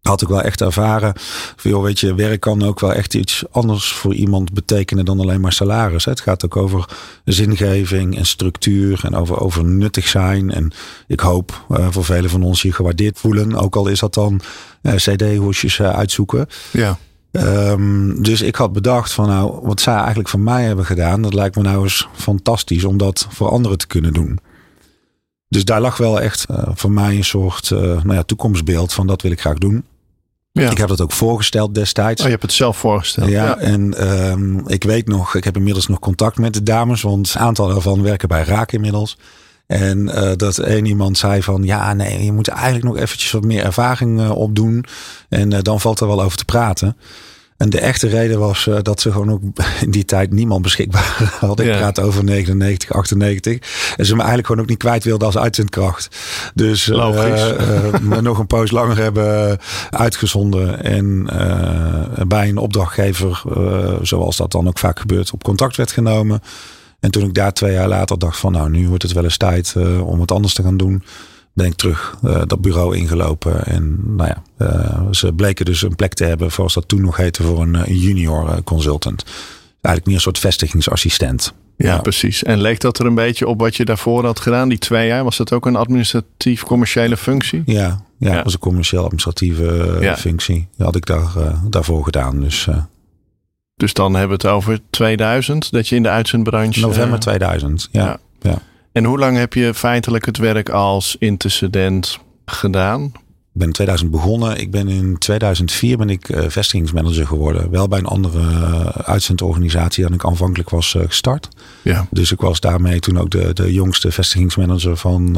had 0.02 0.22
ik 0.22 0.28
wel 0.28 0.42
echt 0.42 0.60
ervaren. 0.60 1.12
Veel 1.56 1.82
weet 1.82 2.00
je, 2.00 2.14
werk 2.14 2.40
kan 2.40 2.62
ook 2.62 2.80
wel 2.80 2.92
echt 2.92 3.14
iets 3.14 3.44
anders 3.50 3.92
voor 3.92 4.14
iemand 4.14 4.52
betekenen 4.52 5.04
dan 5.04 5.20
alleen 5.20 5.40
maar 5.40 5.52
salaris. 5.52 6.04
Het 6.04 6.20
gaat 6.20 6.44
ook 6.44 6.56
over 6.56 6.88
zingeving 7.24 8.16
en 8.16 8.26
structuur 8.26 9.00
en 9.04 9.14
over, 9.14 9.40
over 9.40 9.64
nuttig 9.64 10.08
zijn. 10.08 10.50
En 10.50 10.72
ik 11.06 11.20
hoop 11.20 11.64
uh, 11.70 11.86
voor 11.90 12.04
velen 12.04 12.30
van 12.30 12.42
ons 12.42 12.62
hier 12.62 12.74
gewaardeerd 12.74 13.18
voelen. 13.18 13.54
Ook 13.54 13.76
al 13.76 13.88
is 13.88 13.98
dat 13.98 14.14
dan 14.14 14.40
uh, 14.82 14.94
CD-hoesjes 14.94 15.78
uh, 15.78 15.90
uitzoeken. 15.90 16.46
Ja. 16.70 16.98
Um, 17.30 18.22
dus 18.22 18.42
ik 18.42 18.56
had 18.56 18.72
bedacht 18.72 19.12
van 19.12 19.28
nou, 19.28 19.58
wat 19.62 19.80
zij 19.80 19.96
eigenlijk 19.96 20.28
voor 20.28 20.40
mij 20.40 20.64
hebben 20.64 20.84
gedaan, 20.84 21.22
dat 21.22 21.34
lijkt 21.34 21.56
me 21.56 21.62
nou 21.62 21.82
eens 21.82 22.08
fantastisch 22.14 22.84
om 22.84 22.96
dat 22.96 23.26
voor 23.30 23.48
anderen 23.48 23.78
te 23.78 23.86
kunnen 23.86 24.12
doen. 24.12 24.38
Dus 25.48 25.64
daar 25.64 25.80
lag 25.80 25.96
wel 25.96 26.20
echt 26.20 26.46
voor 26.74 26.90
mij 26.90 27.16
een 27.16 27.24
soort 27.24 27.70
nou 27.70 28.14
ja, 28.14 28.22
toekomstbeeld 28.22 28.92
van 28.92 29.06
dat 29.06 29.22
wil 29.22 29.30
ik 29.30 29.40
graag 29.40 29.58
doen. 29.58 29.84
Ja. 30.52 30.70
Ik 30.70 30.78
heb 30.78 30.88
dat 30.88 31.00
ook 31.00 31.12
voorgesteld 31.12 31.74
destijds. 31.74 32.20
Oh, 32.20 32.26
je 32.26 32.32
hebt 32.32 32.42
het 32.42 32.52
zelf 32.52 32.76
voorgesteld. 32.76 33.28
Ja, 33.28 33.44
ja. 33.44 33.58
en 33.58 34.08
um, 34.30 34.68
ik 34.68 34.84
weet 34.84 35.08
nog, 35.08 35.34
ik 35.34 35.44
heb 35.44 35.56
inmiddels 35.56 35.86
nog 35.86 35.98
contact 35.98 36.38
met 36.38 36.54
de 36.54 36.62
dames, 36.62 37.02
want 37.02 37.34
een 37.34 37.40
aantal 37.40 37.68
daarvan 37.68 38.02
werken 38.02 38.28
bij 38.28 38.44
Raak 38.44 38.72
inmiddels. 38.72 39.16
En 39.66 39.98
uh, 39.98 40.30
dat 40.36 40.58
één 40.58 40.86
iemand 40.86 41.18
zei 41.18 41.42
van 41.42 41.62
ja, 41.62 41.92
nee, 41.92 42.24
je 42.24 42.32
moet 42.32 42.48
eigenlijk 42.48 42.84
nog 42.84 42.96
eventjes 42.96 43.30
wat 43.30 43.44
meer 43.44 43.64
ervaring 43.64 44.20
uh, 44.20 44.30
opdoen. 44.30 44.84
En 45.28 45.50
uh, 45.50 45.58
dan 45.62 45.80
valt 45.80 46.00
er 46.00 46.06
wel 46.06 46.22
over 46.22 46.38
te 46.38 46.44
praten. 46.44 46.96
En 47.62 47.70
de 47.70 47.80
echte 47.80 48.08
reden 48.08 48.38
was 48.38 48.66
uh, 48.66 48.76
dat 48.82 49.00
ze 49.00 49.12
gewoon 49.12 49.30
ook 49.30 49.42
in 49.80 49.90
die 49.90 50.04
tijd 50.04 50.32
niemand 50.32 50.62
beschikbaar 50.62 51.34
hadden. 51.40 51.66
Ik 51.66 51.76
praat 51.78 52.00
over 52.00 52.24
99, 52.24 52.92
98. 52.92 53.58
En 53.96 54.06
ze 54.06 54.12
me 54.12 54.18
eigenlijk 54.18 54.46
gewoon 54.46 54.62
ook 54.62 54.68
niet 54.68 54.78
kwijt 54.78 55.04
wilden 55.04 55.26
als 55.26 55.38
uitzendkracht. 55.38 56.16
Dus 56.54 56.86
uh, 56.86 56.96
uh, 56.96 58.00
me 58.10 58.20
nog 58.20 58.38
een 58.38 58.46
poos 58.46 58.70
langer 58.70 58.96
hebben 58.96 59.58
uitgezonden. 59.90 60.84
En 60.84 61.24
bij 62.28 62.48
een 62.48 62.56
opdrachtgever, 62.56 63.42
zoals 64.02 64.36
dat 64.36 64.52
dan 64.52 64.68
ook 64.68 64.78
vaak 64.78 65.00
gebeurt, 65.00 65.32
op 65.32 65.42
contact 65.42 65.76
werd 65.76 65.92
genomen. 65.92 66.40
En 67.00 67.10
toen 67.10 67.24
ik 67.24 67.34
daar 67.34 67.52
twee 67.52 67.72
jaar 67.72 67.88
later 67.88 68.18
dacht 68.18 68.38
van 68.38 68.52
nou, 68.52 68.70
nu 68.70 68.88
wordt 68.88 69.02
het 69.02 69.12
wel 69.12 69.24
eens 69.24 69.36
tijd 69.36 69.74
om 70.02 70.20
het 70.20 70.32
anders 70.32 70.54
te 70.54 70.62
gaan 70.62 70.76
doen 70.76 71.02
ben 71.54 71.66
ik 71.66 71.74
terug 71.74 72.18
uh, 72.24 72.42
dat 72.46 72.60
bureau 72.60 72.96
ingelopen. 72.96 73.64
En 73.64 74.16
nou 74.16 74.28
ja, 74.28 74.66
uh, 74.66 75.06
ze 75.10 75.32
bleken 75.32 75.64
dus 75.64 75.82
een 75.82 75.96
plek 75.96 76.14
te 76.14 76.24
hebben, 76.24 76.52
zoals 76.52 76.74
dat 76.74 76.88
toen 76.88 77.00
nog 77.00 77.16
heette, 77.16 77.42
voor 77.42 77.60
een, 77.60 77.74
een 77.74 77.98
junior 77.98 78.62
consultant. 78.62 79.24
Eigenlijk 79.70 80.06
meer 80.06 80.14
een 80.14 80.20
soort 80.20 80.38
vestigingsassistent. 80.38 81.54
Ja, 81.76 81.98
precies. 81.98 82.42
En 82.42 82.60
leek 82.60 82.80
dat 82.80 82.98
er 82.98 83.06
een 83.06 83.14
beetje 83.14 83.46
op 83.46 83.60
wat 83.60 83.76
je 83.76 83.84
daarvoor 83.84 84.24
had 84.24 84.40
gedaan, 84.40 84.68
die 84.68 84.78
twee 84.78 85.06
jaar? 85.06 85.24
Was 85.24 85.36
dat 85.36 85.52
ook 85.52 85.66
een 85.66 85.76
administratief-commerciële 85.76 87.16
functie? 87.16 87.62
Ja, 87.66 88.04
ja, 88.18 88.34
ja, 88.34 88.42
was 88.42 88.52
een 88.52 88.58
commercieel-administratieve 88.58 89.96
ja. 90.00 90.16
functie. 90.16 90.68
Die 90.76 90.86
had 90.86 90.96
ik 90.96 91.06
daar, 91.06 91.30
daarvoor 91.70 92.04
gedaan. 92.04 92.40
Dus, 92.40 92.68
dus 93.76 93.92
dan 93.92 94.14
hebben 94.14 94.38
we 94.38 94.46
het 94.46 94.54
over 94.54 94.80
2000, 94.90 95.72
dat 95.72 95.88
je 95.88 95.96
in 95.96 96.02
de 96.02 96.08
uitzendbranche... 96.08 96.80
November 96.80 97.18
2000, 97.18 97.88
ja. 97.92 98.18
ja. 98.40 98.58
En 98.92 99.04
hoe 99.04 99.18
lang 99.18 99.36
heb 99.36 99.54
je 99.54 99.74
feitelijk 99.74 100.26
het 100.26 100.36
werk 100.36 100.68
als 100.68 101.16
intercedent 101.18 102.18
gedaan? 102.44 103.02
Ik 103.54 103.58
ben 103.58 103.66
in 103.66 103.72
2000 103.72 104.10
begonnen. 104.10 104.60
Ik 104.60 104.70
ben 104.70 104.88
in 104.88 105.18
2004 105.18 105.96
ben 105.96 106.10
ik 106.10 106.28
uh, 106.28 106.44
vestigingsmanager 106.48 107.26
geworden. 107.26 107.70
Wel 107.70 107.88
bij 107.88 107.98
een 107.98 108.06
andere 108.06 108.38
uh, 108.40 108.86
uitzendorganisatie 108.86 110.04
dan 110.04 110.12
ik 110.12 110.24
aanvankelijk 110.24 110.70
was 110.70 110.94
uh, 110.94 111.02
gestart. 111.06 111.48
Ja. 111.82 112.06
Dus 112.10 112.32
ik 112.32 112.40
was 112.40 112.60
daarmee 112.60 113.00
toen 113.00 113.18
ook 113.18 113.30
de, 113.30 113.52
de 113.52 113.72
jongste 113.72 114.12
vestigingsmanager 114.12 114.96
van... 114.96 115.36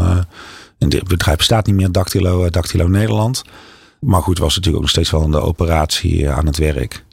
het 0.78 1.08
bedrijf 1.08 1.36
bestaat 1.36 1.66
niet 1.66 1.74
meer, 1.74 1.92
Dactylo, 1.92 2.50
Dactylo 2.50 2.86
Nederland. 2.86 3.42
Maar 4.00 4.22
goed, 4.22 4.38
was 4.38 4.48
natuurlijk 4.48 4.76
ook 4.76 4.82
nog 4.82 4.90
steeds 4.90 5.10
wel 5.10 5.22
aan 5.22 5.30
de 5.30 5.40
operatie 5.40 6.30
aan 6.30 6.46
het 6.46 6.56
werk. 6.56 7.03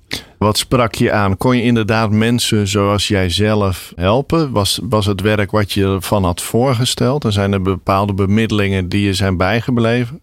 Wat 0.41 0.57
sprak 0.57 0.95
je 0.95 1.11
aan? 1.11 1.37
Kon 1.37 1.57
je 1.57 1.63
inderdaad 1.63 2.11
mensen 2.11 2.67
zoals 2.67 3.07
jij 3.07 3.29
zelf 3.29 3.93
helpen? 3.95 4.51
Was, 4.51 4.79
was 4.83 5.05
het 5.05 5.21
werk 5.21 5.51
wat 5.51 5.71
je 5.71 5.85
ervan 5.85 6.23
had 6.23 6.41
voorgesteld? 6.41 7.25
En 7.25 7.31
zijn 7.31 7.53
er 7.53 7.61
bepaalde 7.61 8.13
bemiddelingen 8.13 8.89
die 8.89 9.05
je 9.05 9.13
zijn 9.13 9.37
bijgebleven? 9.37 10.19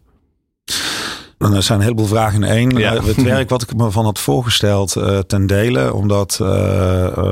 Nou, 1.38 1.54
er 1.54 1.62
zijn 1.62 1.78
een 1.78 1.84
heleboel 1.84 2.06
vragen 2.06 2.42
in 2.42 2.48
één. 2.48 2.70
Ja. 2.70 3.02
Het 3.02 3.22
werk 3.22 3.48
wat 3.48 3.62
ik 3.62 3.76
me 3.76 3.90
van 3.90 4.04
had 4.04 4.18
voorgesteld 4.18 4.96
uh, 4.96 5.18
ten 5.18 5.46
dele, 5.46 5.94
omdat 5.94 6.38
uh, 6.42 6.48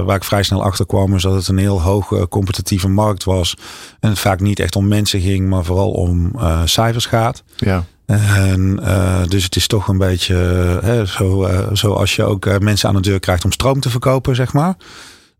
waar 0.05 0.16
ik 0.16 0.25
vrij 0.25 0.43
snel 0.43 0.62
achter 0.62 0.87
kwam, 0.87 1.14
is 1.14 1.23
dat 1.23 1.35
het 1.35 1.49
een 1.49 1.59
heel 1.59 1.83
hoge 1.83 2.28
competitieve 2.28 2.88
markt 2.88 3.25
was. 3.25 3.57
En 4.00 4.09
het 4.09 4.19
vaak 4.19 4.40
niet 4.40 4.61
echt 4.61 4.76
om 4.76 4.88
mensen 4.88 5.21
ging, 5.21 5.49
maar 5.49 5.64
vooral 5.64 5.90
om 5.90 6.33
cijfers 6.64 7.07
gaat. 7.07 7.43
Ja. 7.57 7.85
En 8.07 8.81
dus 9.29 9.45
het 9.45 9.57
is 9.57 9.67
toch 9.67 9.89
een 9.89 9.99
beetje 9.99 10.35
hè, 10.83 11.07
zo, 11.07 11.49
zoals 11.73 12.17
je 12.17 12.23
ook 12.23 12.61
mensen 12.61 12.89
aan 12.89 12.95
de 12.95 13.01
deur 13.01 13.21
krijgt 13.21 13.45
om 13.45 13.53
stroom 13.53 13.81
te 13.81 13.91
verkopen, 13.91 14.35
zeg 14.35 14.53
maar. 14.53 14.77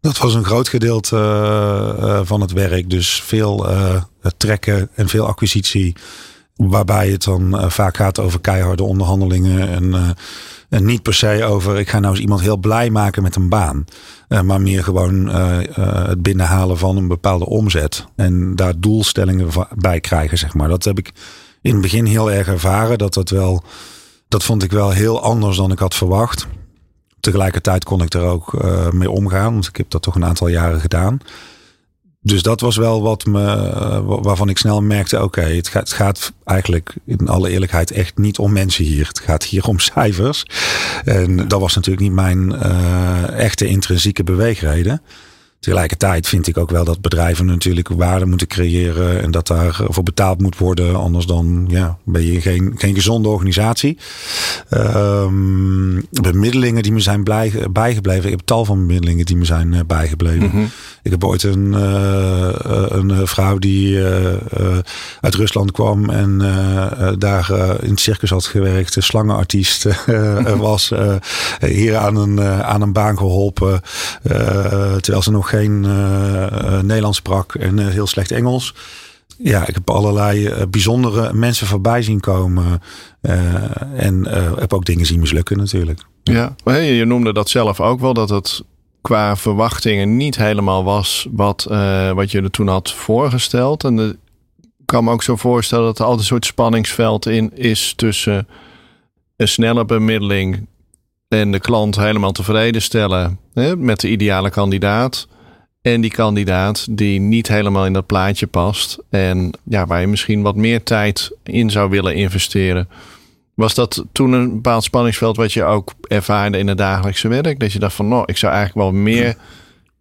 Dat 0.01 0.19
was 0.19 0.35
een 0.35 0.45
groot 0.45 0.69
gedeelte 0.69 2.23
van 2.25 2.41
het 2.41 2.53
werk. 2.53 2.91
Dus 2.91 3.23
veel 3.23 3.67
trekken 4.37 4.89
en 4.95 5.09
veel 5.09 5.27
acquisitie. 5.27 5.97
Waarbij 6.57 7.11
het 7.11 7.25
dan 7.25 7.55
uh, 7.55 7.69
vaak 7.69 7.97
gaat 7.97 8.19
over 8.19 8.41
keiharde 8.41 8.83
onderhandelingen. 8.83 9.69
En, 9.69 9.85
uh, 9.85 10.09
en 10.69 10.85
niet 10.85 11.03
per 11.03 11.15
se 11.15 11.45
over 11.45 11.79
ik 11.79 11.89
ga 11.89 11.99
nou 11.99 12.13
eens 12.13 12.23
iemand 12.23 12.41
heel 12.41 12.57
blij 12.57 12.91
maken 12.91 13.23
met 13.23 13.37
een 13.37 13.49
baan. 13.49 13.85
Uh, 14.29 14.41
maar 14.41 14.61
meer 14.61 14.85
gewoon 14.85 15.27
het 15.27 16.23
binnenhalen 16.23 16.79
van 16.79 16.97
een 16.97 17.09
bepaalde 17.09 17.47
omzet. 17.47 18.05
En 18.17 18.57
daar 18.57 18.81
doelstellingen 18.81 19.49
bij 19.75 20.01
krijgen, 20.01 20.39
zeg 20.39 20.55
maar. 20.55 20.69
Dat 20.69 20.85
heb 20.85 20.99
ik 20.99 21.13
in 21.67 21.73
het 21.73 21.83
begin 21.83 22.05
heel 22.05 22.33
erg 22.33 22.49
ervaren. 22.49 22.99
Dat 22.99 23.15
dat 23.15 23.31
wel, 23.31 23.63
dat 24.29 24.45
vond 24.45 24.63
ik 24.63 24.73
wel 24.73 24.91
heel 24.91 25.23
anders 25.23 25.57
dan 25.57 25.73
ik 25.73 25.79
had 25.79 25.95
verwacht. 25.95 26.47
Tegelijkertijd 27.21 27.85
kon 27.85 28.03
ik 28.03 28.15
er 28.15 28.23
ook 28.23 28.65
mee 28.93 29.11
omgaan. 29.11 29.53
Want 29.53 29.67
ik 29.67 29.77
heb 29.77 29.91
dat 29.91 30.03
toch 30.03 30.15
een 30.15 30.25
aantal 30.25 30.49
jaren 30.49 30.81
gedaan 30.81 31.21
dus 32.27 32.43
dat 32.43 32.61
was 32.61 32.77
wel 32.77 33.03
wat 33.03 33.27
me, 33.27 33.47
eh, 33.47 34.01
waarvan 34.05 34.49
ik 34.49 34.59
snel 34.59 34.83
merkte: 34.83 35.23
oké, 35.23 35.41
het, 35.41 35.69
gaat, 35.69 35.89
het 35.89 35.93
gaat 35.93 36.33
eigenlijk 36.45 36.95
in 37.05 37.29
alle 37.29 37.51
eerlijkheid 37.51 37.91
echt 37.91 38.19
niet 38.19 38.39
om 38.39 38.53
mensen 38.53 38.85
hier. 38.85 39.07
Het 39.07 39.21
gaat 39.21 39.45
hier 39.45 39.65
om 39.67 39.79
cijfers. 39.79 40.45
En 41.05 41.49
dat 41.49 41.61
was 41.61 41.75
natuurlijk 41.75 42.07
niet 42.07 42.15
mijn 42.15 42.53
uh, 42.53 43.39
echte 43.39 43.67
intrinsieke 43.67 44.25
beweegreden. 44.25 45.03
Tegelijkertijd 45.67 46.29
vind 46.29 46.47
ik 46.47 46.57
ook 46.57 46.71
wel 46.71 46.85
dat 46.85 47.01
bedrijven 47.01 47.47
natuurlijk 47.47 47.89
waarde 47.89 48.27
moeten 48.27 48.47
creëren 48.47 49.23
en 49.23 49.31
dat 49.31 49.47
daarvoor 49.47 50.03
betaald 50.03 50.41
moet 50.41 50.59
worden. 50.59 50.97
Anders 50.97 51.27
dan 51.27 51.65
ja, 51.69 51.99
ben 52.05 52.33
je 52.33 52.41
geen, 52.41 52.75
geen 52.77 52.95
gezonde 52.95 53.29
organisatie. 53.29 53.99
Um, 54.71 56.07
bemiddelingen 56.11 56.83
die 56.83 56.93
me 56.93 57.01
zijn 57.01 57.25
blij, 57.25 57.53
bijgebleven. 57.71 58.25
Ik 58.25 58.31
heb 58.31 58.41
tal 58.45 58.65
van 58.65 58.87
bemiddelingen 58.87 59.27
die 59.27 59.37
me 59.37 59.45
zijn 59.45 59.73
uh, 59.73 59.81
bijgebleven. 59.87 60.45
Mm 60.45 60.51
-hmm. 60.51 60.71
Ik 61.03 61.11
heb 61.11 61.25
ooit 61.25 61.43
een, 61.43 61.73
uh, 61.73 62.49
een 62.89 63.27
vrouw 63.27 63.59
die 63.59 63.89
uh, 63.91 64.09
uit 65.21 65.35
Rusland 65.35 65.71
kwam 65.71 66.11
en 66.11 66.39
daar 67.19 67.51
in 67.83 67.91
het 67.91 68.01
circus 68.01 68.31
had 68.31 68.47
gewerkt. 68.47 68.97
Een 68.97 69.03
slangenartiest 69.03 69.87
was. 70.57 70.93
hier 71.61 71.97
aan 71.97 72.17
een, 72.17 72.41
aan 72.43 72.83
een 72.83 72.93
baan 72.93 73.19
geholpen. 73.19 73.81
terwijl 75.01 75.23
ze 75.23 75.31
nog 75.31 75.51
geen 75.59 75.85
uh, 75.85 76.81
Nederlands 76.81 77.19
sprak 77.19 77.55
en 77.55 77.79
uh, 77.79 77.87
heel 77.87 78.07
slecht 78.07 78.31
Engels. 78.31 78.75
Ja, 79.39 79.67
ik 79.67 79.75
heb 79.75 79.91
allerlei 79.91 80.67
bijzondere 80.67 81.33
mensen 81.33 81.67
voorbij 81.67 82.03
zien 82.03 82.21
komen. 82.21 82.83
en 83.97 84.27
heb 84.59 84.73
ook 84.73 84.85
dingen 84.85 85.07
zien 85.07 85.21
mislukken 85.21 85.57
natuurlijk. 85.57 86.01
Ja, 86.23 86.55
je 86.75 87.05
noemde 87.05 87.33
dat 87.33 87.49
zelf 87.49 87.81
ook 87.81 88.01
wel, 88.01 88.15
dat 88.15 88.29
het 88.29 88.63
qua 89.01 89.37
verwachtingen 89.37 90.17
niet 90.17 90.37
helemaal 90.37 90.85
was 90.85 91.27
wat, 91.31 91.65
wat 92.15 92.31
je 92.31 92.43
er 92.43 92.51
toen 92.51 92.69
had 92.69 92.93
voorgesteld. 92.93 93.85
En 93.85 93.99
ik 93.99 94.17
kan 94.85 95.05
me 95.05 95.11
ook 95.11 95.23
zo 95.23 95.37
voorstellen 95.37 95.85
dat 95.85 95.99
er 95.99 96.05
altijd 96.05 96.21
een 96.21 96.27
soort 96.27 96.47
spanningsveld 96.47 97.27
in 97.27 97.57
is 97.57 97.93
tussen 97.97 98.49
een 99.37 99.49
snelle 99.49 99.85
bemiddeling 99.85 100.67
en 101.29 101.53
de 101.53 101.61
klant 101.61 101.97
helemaal 101.97 102.33
tevreden 102.33 102.83
stellen 102.83 103.39
hè, 103.55 103.77
met 103.77 104.01
de 104.01 104.09
ideale 104.09 104.51
kandidaat. 104.51 105.29
En 105.93 106.01
die 106.01 106.11
kandidaat 106.11 106.87
die 106.91 107.21
niet 107.21 107.49
helemaal 107.49 107.87
in 107.87 107.93
dat 107.93 108.07
plaatje 108.07 108.47
past. 108.47 108.99
En 109.11 109.51
ja, 109.63 109.87
waar 109.87 110.01
je 110.01 110.07
misschien 110.07 110.43
wat 110.43 110.57
meer 110.57 110.83
tijd 110.83 111.31
in 111.43 111.71
zou 111.71 111.91
willen 111.91 112.15
investeren. 112.15 112.89
Was 113.55 113.75
dat 113.75 114.05
toen 114.13 114.33
een 114.33 114.53
bepaald 114.53 114.85
spanningsveld 114.85 115.37
wat 115.37 115.53
je 115.53 115.65
ook 115.65 115.95
ervaarde 116.03 116.59
in 116.59 116.69
het 116.69 116.79
dagelijkse 116.79 117.29
werk? 117.29 117.61
Dat 117.61 117.73
je 117.73 117.79
dacht 117.79 117.95
van, 117.95 118.09
nou, 118.09 118.23
ik 118.27 118.37
zou 118.37 118.53
eigenlijk 118.53 118.91
wel 118.91 119.01
meer 119.03 119.37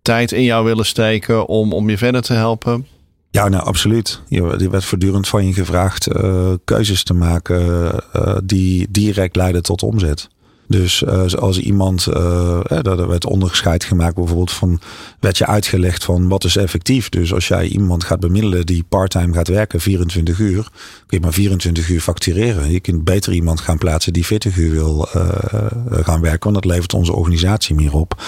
tijd 0.02 0.32
in 0.32 0.44
jou 0.44 0.66
willen 0.66 0.86
steken 0.86 1.48
om, 1.48 1.74
om 1.74 1.90
je 1.90 1.98
verder 1.98 2.22
te 2.22 2.34
helpen? 2.34 2.88
Ja, 3.32 3.48
nou 3.50 3.64
absoluut. 3.64 4.22
Je, 4.28 4.70
werd 4.70 4.86
voortdurend 4.86 5.28
van 5.28 5.48
je 5.48 5.54
gevraagd 5.54 6.16
uh, 6.16 6.54
keuzes 6.64 7.04
te 7.04 7.14
maken 7.14 7.94
uh, 8.16 8.38
die 8.44 8.88
direct 8.90 9.36
leiden 9.36 9.64
tot 9.64 9.84
omzet. 9.84 10.28
Dus 10.68 11.02
uh, 11.02 11.26
als 11.34 11.60
iemand, 11.60 12.08
uh, 12.08 12.72
er 12.72 13.08
werd 13.08 13.26
onderscheid 13.26 13.84
gemaakt 13.84 14.16
bijvoorbeeld 14.16 14.52
van, 14.52 14.80
werd 15.20 15.38
je 15.38 15.46
uitgelegd 15.46 16.04
van 16.04 16.28
wat 16.28 16.44
is 16.44 16.56
effectief. 16.56 17.10
Dus 17.10 17.34
als 17.34 17.48
jij 17.48 17.68
iemand 17.68 18.04
gaat 18.04 18.20
bemiddelen 18.20 18.66
die 18.66 18.84
parttime 18.90 19.34
gaat 19.34 19.48
werken, 19.48 19.82
24 19.82 20.40
uur, 20.40 20.70
kun 21.06 21.18
je 21.18 21.20
maar 21.20 21.34
24 21.34 21.90
uur 21.90 22.02
factureren. 22.02 22.72
Je 22.72 22.80
kunt 22.80 23.04
beter 23.04 23.34
iemand 23.34 23.62
gaan 23.62 23.78
plaatsen 23.78 24.14
die 24.14 24.26
40 24.26 24.58
uur 24.58 24.72
wil 24.72 25.08
uh, 25.16 25.26
gaan 25.90 26.22
werken, 26.22 26.52
want 26.52 26.64
dat 26.64 26.74
levert 26.74 26.94
onze 26.94 27.14
organisatie 27.14 27.76
meer 27.76 27.94
op. 27.94 28.24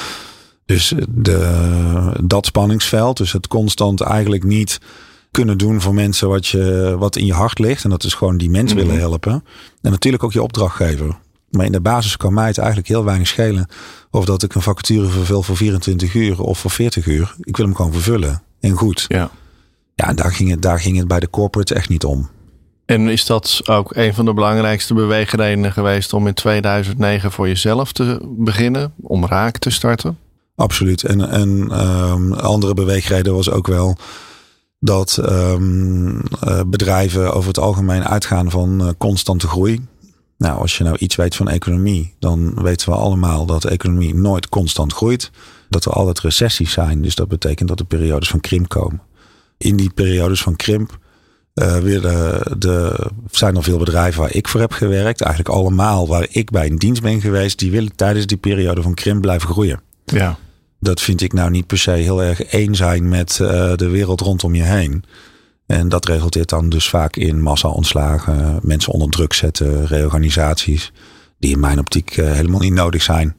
Dus 0.66 0.94
de, 1.10 2.12
dat 2.24 2.46
spanningsveld, 2.46 3.18
dus 3.18 3.32
het 3.32 3.48
constant 3.48 4.02
eigenlijk 4.02 4.44
niet 4.44 4.80
kunnen 5.32 5.58
doen 5.58 5.82
voor 5.82 5.94
mensen 5.94 6.30
wat, 6.30 6.48
je, 6.48 6.96
wat 7.00 7.16
in 7.16 7.26
je 7.26 7.34
hart 7.34 7.60
ligt. 7.60 7.84
En 7.84 7.90
dat 7.90 8.04
is 8.04 8.14
gewoon 8.14 8.38
die 8.38 8.50
mens 8.50 8.74
mm 8.74 8.78
-hmm. 8.78 8.88
willen 8.88 9.02
helpen. 9.02 9.44
En 9.82 9.92
natuurlijk 9.92 10.24
ook 10.24 10.34
je 10.34 10.42
opdrachtgever. 10.42 11.18
Maar 11.50 11.66
in 11.66 11.72
de 11.72 11.82
basis 11.82 12.18
kan 12.18 12.34
mij 12.34 12.48
het 12.48 12.58
eigenlijk 12.58 12.88
heel 12.88 13.04
weinig 13.04 13.28
schelen. 13.28 13.68
Of 14.12 14.26
dat 14.26 14.44
ik 14.44 14.56
een 14.56 14.62
vacature 14.62 15.08
vervul 15.08 15.44
voor 15.44 15.58
24 15.58 16.14
uur 16.14 16.42
of 16.42 16.60
voor 16.60 16.72
40 16.72 17.06
uur. 17.06 17.36
Ik 17.42 17.58
wil 17.58 17.66
hem 17.66 17.76
gewoon 17.76 17.94
vervullen. 17.94 18.42
En 18.60 18.72
goed. 18.72 19.06
Ja, 19.08 19.30
ja 19.96 20.14
daar, 20.14 20.34
ging 20.34 20.50
het, 20.50 20.62
daar 20.62 20.80
ging 20.80 20.98
het 20.98 21.08
bij 21.08 21.20
de 21.20 21.30
corporate 21.30 21.74
echt 21.74 21.90
niet 21.90 22.06
om. 22.06 22.30
En 22.86 23.08
is 23.08 23.26
dat 23.26 23.62
ook 23.66 23.96
een 23.96 24.14
van 24.14 24.26
de 24.26 24.34
belangrijkste 24.34 24.94
beweegredenen 24.94 25.72
geweest 25.72 26.14
om 26.14 26.28
in 26.28 26.34
2009 26.34 27.32
voor 27.32 27.48
jezelf 27.48 27.92
te 27.92 28.20
beginnen? 28.24 28.94
Om 29.02 29.26
raak 29.26 29.58
te 29.58 29.70
starten? 29.70 30.18
Absoluut. 30.56 31.04
En 31.04 31.40
een 31.42 31.80
um, 31.80 32.34
andere 32.34 32.74
beweegreden 32.74 33.34
was 33.34 33.50
ook 33.50 33.68
wel 33.68 33.98
dat 34.80 35.18
um, 35.30 36.18
uh, 36.18 36.62
bedrijven 36.68 37.34
over 37.34 37.48
het 37.48 37.60
algemeen 37.60 38.04
uitgaan 38.04 38.52
van 38.52 38.82
uh, 38.82 38.90
constante 38.98 39.48
groei. 39.48 39.86
Nou, 40.38 40.60
als 40.60 40.78
je 40.78 40.84
nou 40.84 40.98
iets 40.98 41.16
weet 41.16 41.36
van 41.36 41.50
economie, 41.50 42.14
dan 42.20 42.64
weten 42.64 42.90
we 42.90 42.96
allemaal 42.96 43.46
dat 43.46 43.62
de 43.62 43.70
economie 43.70 44.16
nooit 44.16 44.50
constant 44.50 44.94
groeit. 44.94 45.32
Dat 45.70 45.86
er 45.86 45.92
altijd 45.92 46.20
recessies 46.20 46.72
zijn. 46.72 47.02
Dus 47.02 47.16
dat 47.16 47.28
betekent 47.28 47.70
dat 47.70 47.80
er 47.80 47.86
periodes 47.86 48.30
van 48.30 48.40
krimp 48.40 48.70
komen. 48.70 49.02
In 49.58 49.76
die 49.76 49.90
periodes 49.90 50.42
van 50.42 50.56
krimp 50.56 51.00
uh, 51.64 51.76
de, 52.58 52.96
zijn 53.32 53.56
er 53.56 53.64
veel 53.64 53.78
bedrijven 53.78 54.22
waar 54.22 54.34
ik 54.34 54.48
voor 54.48 54.60
heb 54.60 54.72
gewerkt. 54.72 55.22
Eigenlijk 55.22 55.56
allemaal 55.56 56.08
waar 56.08 56.28
ik 56.30 56.52
bij 56.52 56.66
een 56.66 56.78
dienst 56.78 57.02
ben 57.02 57.22
geweest. 57.22 57.60
Die 57.60 57.72
willen 57.72 57.96
tijdens 57.96 58.26
die 58.26 58.38
periode 58.38 58.82
van 58.82 58.94
krimp 58.94 59.22
blijven 59.22 59.50
groeien. 59.50 59.82
Ja. 60.06 60.38
Dat 60.80 61.02
vind 61.02 61.22
ik 61.22 61.34
nou 61.34 61.50
niet 61.50 61.68
per 61.68 61.78
se 61.78 61.92
heel 61.92 62.24
erg 62.24 62.42
één 62.42 62.76
zijn 62.76 63.10
met 63.10 63.40
uh, 63.42 63.76
de 63.76 63.90
wereld 63.90 64.22
rondom 64.22 64.56
je 64.56 64.64
heen. 64.64 65.04
En 65.68 65.90
dat 65.90 66.06
resulteert 66.06 66.50
dan 66.50 66.70
dus 66.70 66.90
vaak 66.90 67.16
in 67.16 67.42
massa-ontslagen, 67.42 68.60
mensen 68.62 68.94
onder 68.94 69.10
druk 69.10 69.34
zetten, 69.34 69.86
reorganisaties, 69.86 70.92
die 71.40 71.52
in 71.52 71.60
mijn 71.60 71.80
optiek 71.80 72.18
uh, 72.18 72.32
helemaal 72.32 72.60
niet 72.60 72.74
nodig 72.74 73.02
zijn. 73.02 73.36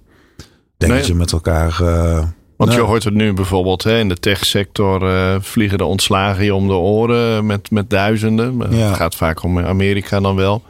Denk 0.76 0.92
nee. 0.92 1.06
je 1.06 1.14
met 1.14 1.32
elkaar. 1.32 1.78
Uh, 1.82 2.12
Want 2.56 2.70
nou, 2.70 2.72
je 2.72 2.86
hoort 2.86 3.04
het 3.04 3.14
nu 3.14 3.32
bijvoorbeeld 3.32 3.82
hè, 3.82 3.98
in 3.98 4.08
de 4.08 4.18
techsector 4.18 5.02
uh, 5.02 5.36
vliegen 5.40 5.78
de 5.78 5.84
ontslagen 5.84 6.44
je 6.44 6.54
om 6.54 6.66
de 6.66 6.74
oren 6.74 7.46
met, 7.46 7.70
met 7.70 7.90
duizenden. 7.90 8.56
Ja. 8.70 8.86
Het 8.86 8.96
gaat 8.96 9.14
vaak 9.14 9.42
om 9.42 9.58
Amerika 9.58 10.20
dan 10.20 10.36
wel. 10.36 10.62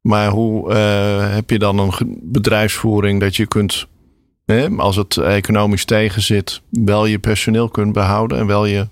Maar 0.00 0.28
hoe 0.28 0.72
heb 1.22 1.50
je 1.50 1.58
dan 1.58 1.78
een 1.78 2.18
bedrijfsvoering 2.22 3.20
dat 3.20 3.36
je 3.36 3.46
kunt, 3.46 3.86
hè, 4.44 4.68
als 4.68 4.96
het 4.96 5.16
economisch 5.16 5.84
tegen 5.84 6.22
zit, 6.22 6.60
wel 6.70 7.06
je 7.06 7.18
personeel 7.18 7.68
kunt 7.68 7.92
behouden 7.92 8.38
en 8.38 8.46
wel 8.46 8.66
je 8.66 8.86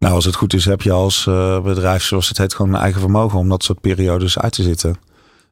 Nou, 0.00 0.14
als 0.14 0.24
het 0.24 0.34
goed 0.34 0.54
is, 0.54 0.64
heb 0.64 0.82
je 0.82 0.92
als 0.92 1.24
bedrijf, 1.62 2.02
zoals 2.02 2.28
het 2.28 2.38
heet, 2.38 2.54
gewoon 2.54 2.74
een 2.74 2.80
eigen 2.80 3.00
vermogen 3.00 3.38
om 3.38 3.48
dat 3.48 3.64
soort 3.64 3.80
periodes 3.80 4.38
uit 4.38 4.52
te 4.52 4.62
zitten. 4.62 4.96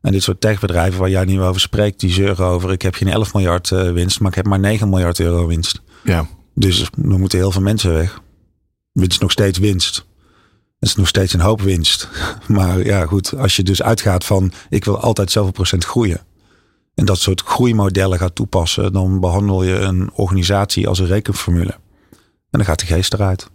En 0.00 0.12
dit 0.12 0.22
soort 0.22 0.40
techbedrijven 0.40 1.00
waar 1.00 1.10
jij 1.10 1.24
nu 1.24 1.42
over 1.42 1.60
spreekt, 1.60 2.00
die 2.00 2.12
zeuren 2.12 2.46
over: 2.46 2.72
ik 2.72 2.82
heb 2.82 2.94
geen 2.94 3.08
11 3.08 3.34
miljard 3.34 3.68
winst, 3.68 4.20
maar 4.20 4.30
ik 4.30 4.36
heb 4.36 4.46
maar 4.46 4.58
9 4.58 4.88
miljard 4.88 5.20
euro 5.20 5.46
winst. 5.46 5.80
Ja. 6.04 6.28
Dus 6.54 6.80
er 6.82 7.18
moeten 7.18 7.38
heel 7.38 7.50
veel 7.50 7.62
mensen 7.62 7.92
weg. 7.92 8.20
Winst 8.92 9.20
nog 9.20 9.30
steeds 9.30 9.58
winst. 9.58 10.06
Het 10.78 10.88
is 10.88 10.96
nog 10.96 11.08
steeds 11.08 11.32
een 11.32 11.40
hoop 11.40 11.60
winst. 11.60 12.08
Maar 12.46 12.84
ja, 12.84 13.06
goed, 13.06 13.34
als 13.36 13.56
je 13.56 13.62
dus 13.62 13.82
uitgaat 13.82 14.24
van 14.24 14.52
ik 14.68 14.84
wil 14.84 15.00
altijd 15.00 15.30
zoveel 15.30 15.52
procent 15.52 15.84
groeien. 15.84 16.20
En 16.94 17.04
dat 17.04 17.18
soort 17.18 17.42
groeimodellen 17.42 18.18
gaat 18.18 18.34
toepassen, 18.34 18.92
dan 18.92 19.20
behandel 19.20 19.62
je 19.62 19.74
een 19.74 20.10
organisatie 20.12 20.88
als 20.88 20.98
een 20.98 21.06
rekenformule. 21.06 21.76
En 22.10 22.58
dan 22.58 22.64
gaat 22.64 22.80
de 22.80 22.86
geest 22.86 23.12
eruit. 23.12 23.50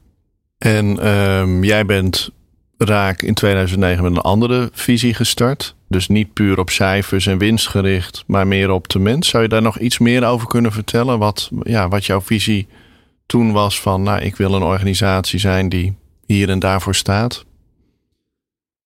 En 0.64 1.00
ehm, 1.00 1.64
jij 1.64 1.86
bent 1.86 2.30
raak 2.78 3.22
in 3.22 3.34
2009 3.34 4.04
met 4.04 4.12
een 4.12 4.22
andere 4.22 4.70
visie 4.74 5.14
gestart. 5.14 5.76
Dus 5.88 6.08
niet 6.08 6.34
puur 6.34 6.60
op 6.60 6.70
cijfers 6.70 7.28
en 7.28 7.38
winst 7.38 7.68
gericht, 7.68 8.24
maar 8.28 8.48
meer 8.48 8.70
op 8.70 8.90
de 8.90 9.00
mens. 9.00 9.28
Zou 9.28 9.44
je 9.44 9.50
daar 9.50 9.62
nog 9.62 9.80
iets 9.80 10.00
meer 10.00 10.26
over 10.26 10.48
kunnen 10.48 10.72
vertellen? 10.72 11.20
Wat, 11.20 11.50
ja, 11.64 11.88
wat 11.88 12.06
jouw 12.06 12.22
visie 12.22 12.68
toen 13.26 13.52
was 13.52 13.82
van, 13.82 14.04
nou, 14.04 14.22
ik 14.22 14.36
wil 14.36 14.54
een 14.54 14.64
organisatie 14.64 15.40
zijn 15.40 15.70
die 15.70 15.94
hier 16.26 16.50
en 16.50 16.60
daarvoor 16.60 16.96
staat? 16.96 17.46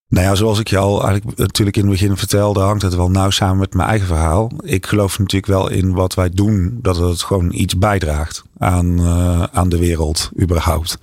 Nou 0.08 0.26
ja, 0.26 0.34
zoals 0.34 0.58
ik 0.58 0.68
je 0.68 0.78
al 0.78 1.04
eigenlijk 1.04 1.38
natuurlijk 1.38 1.76
in 1.76 1.82
het 1.82 1.90
begin 1.90 2.16
vertelde, 2.16 2.60
hangt 2.60 2.82
het 2.82 2.94
wel 2.94 3.10
nauw 3.10 3.30
samen 3.30 3.58
met 3.58 3.74
mijn 3.74 3.88
eigen 3.88 4.06
verhaal. 4.06 4.50
Ik 4.60 4.86
geloof 4.86 5.18
natuurlijk 5.18 5.52
wel 5.52 5.68
in 5.70 5.92
wat 5.92 6.14
wij 6.14 6.30
doen, 6.30 6.78
dat 6.82 6.96
het 6.96 7.22
gewoon 7.22 7.52
iets 7.52 7.78
bijdraagt 7.78 8.42
aan, 8.58 9.00
uh, 9.00 9.42
aan 9.42 9.68
de 9.68 9.78
wereld 9.78 10.30
überhaupt. 10.40 10.98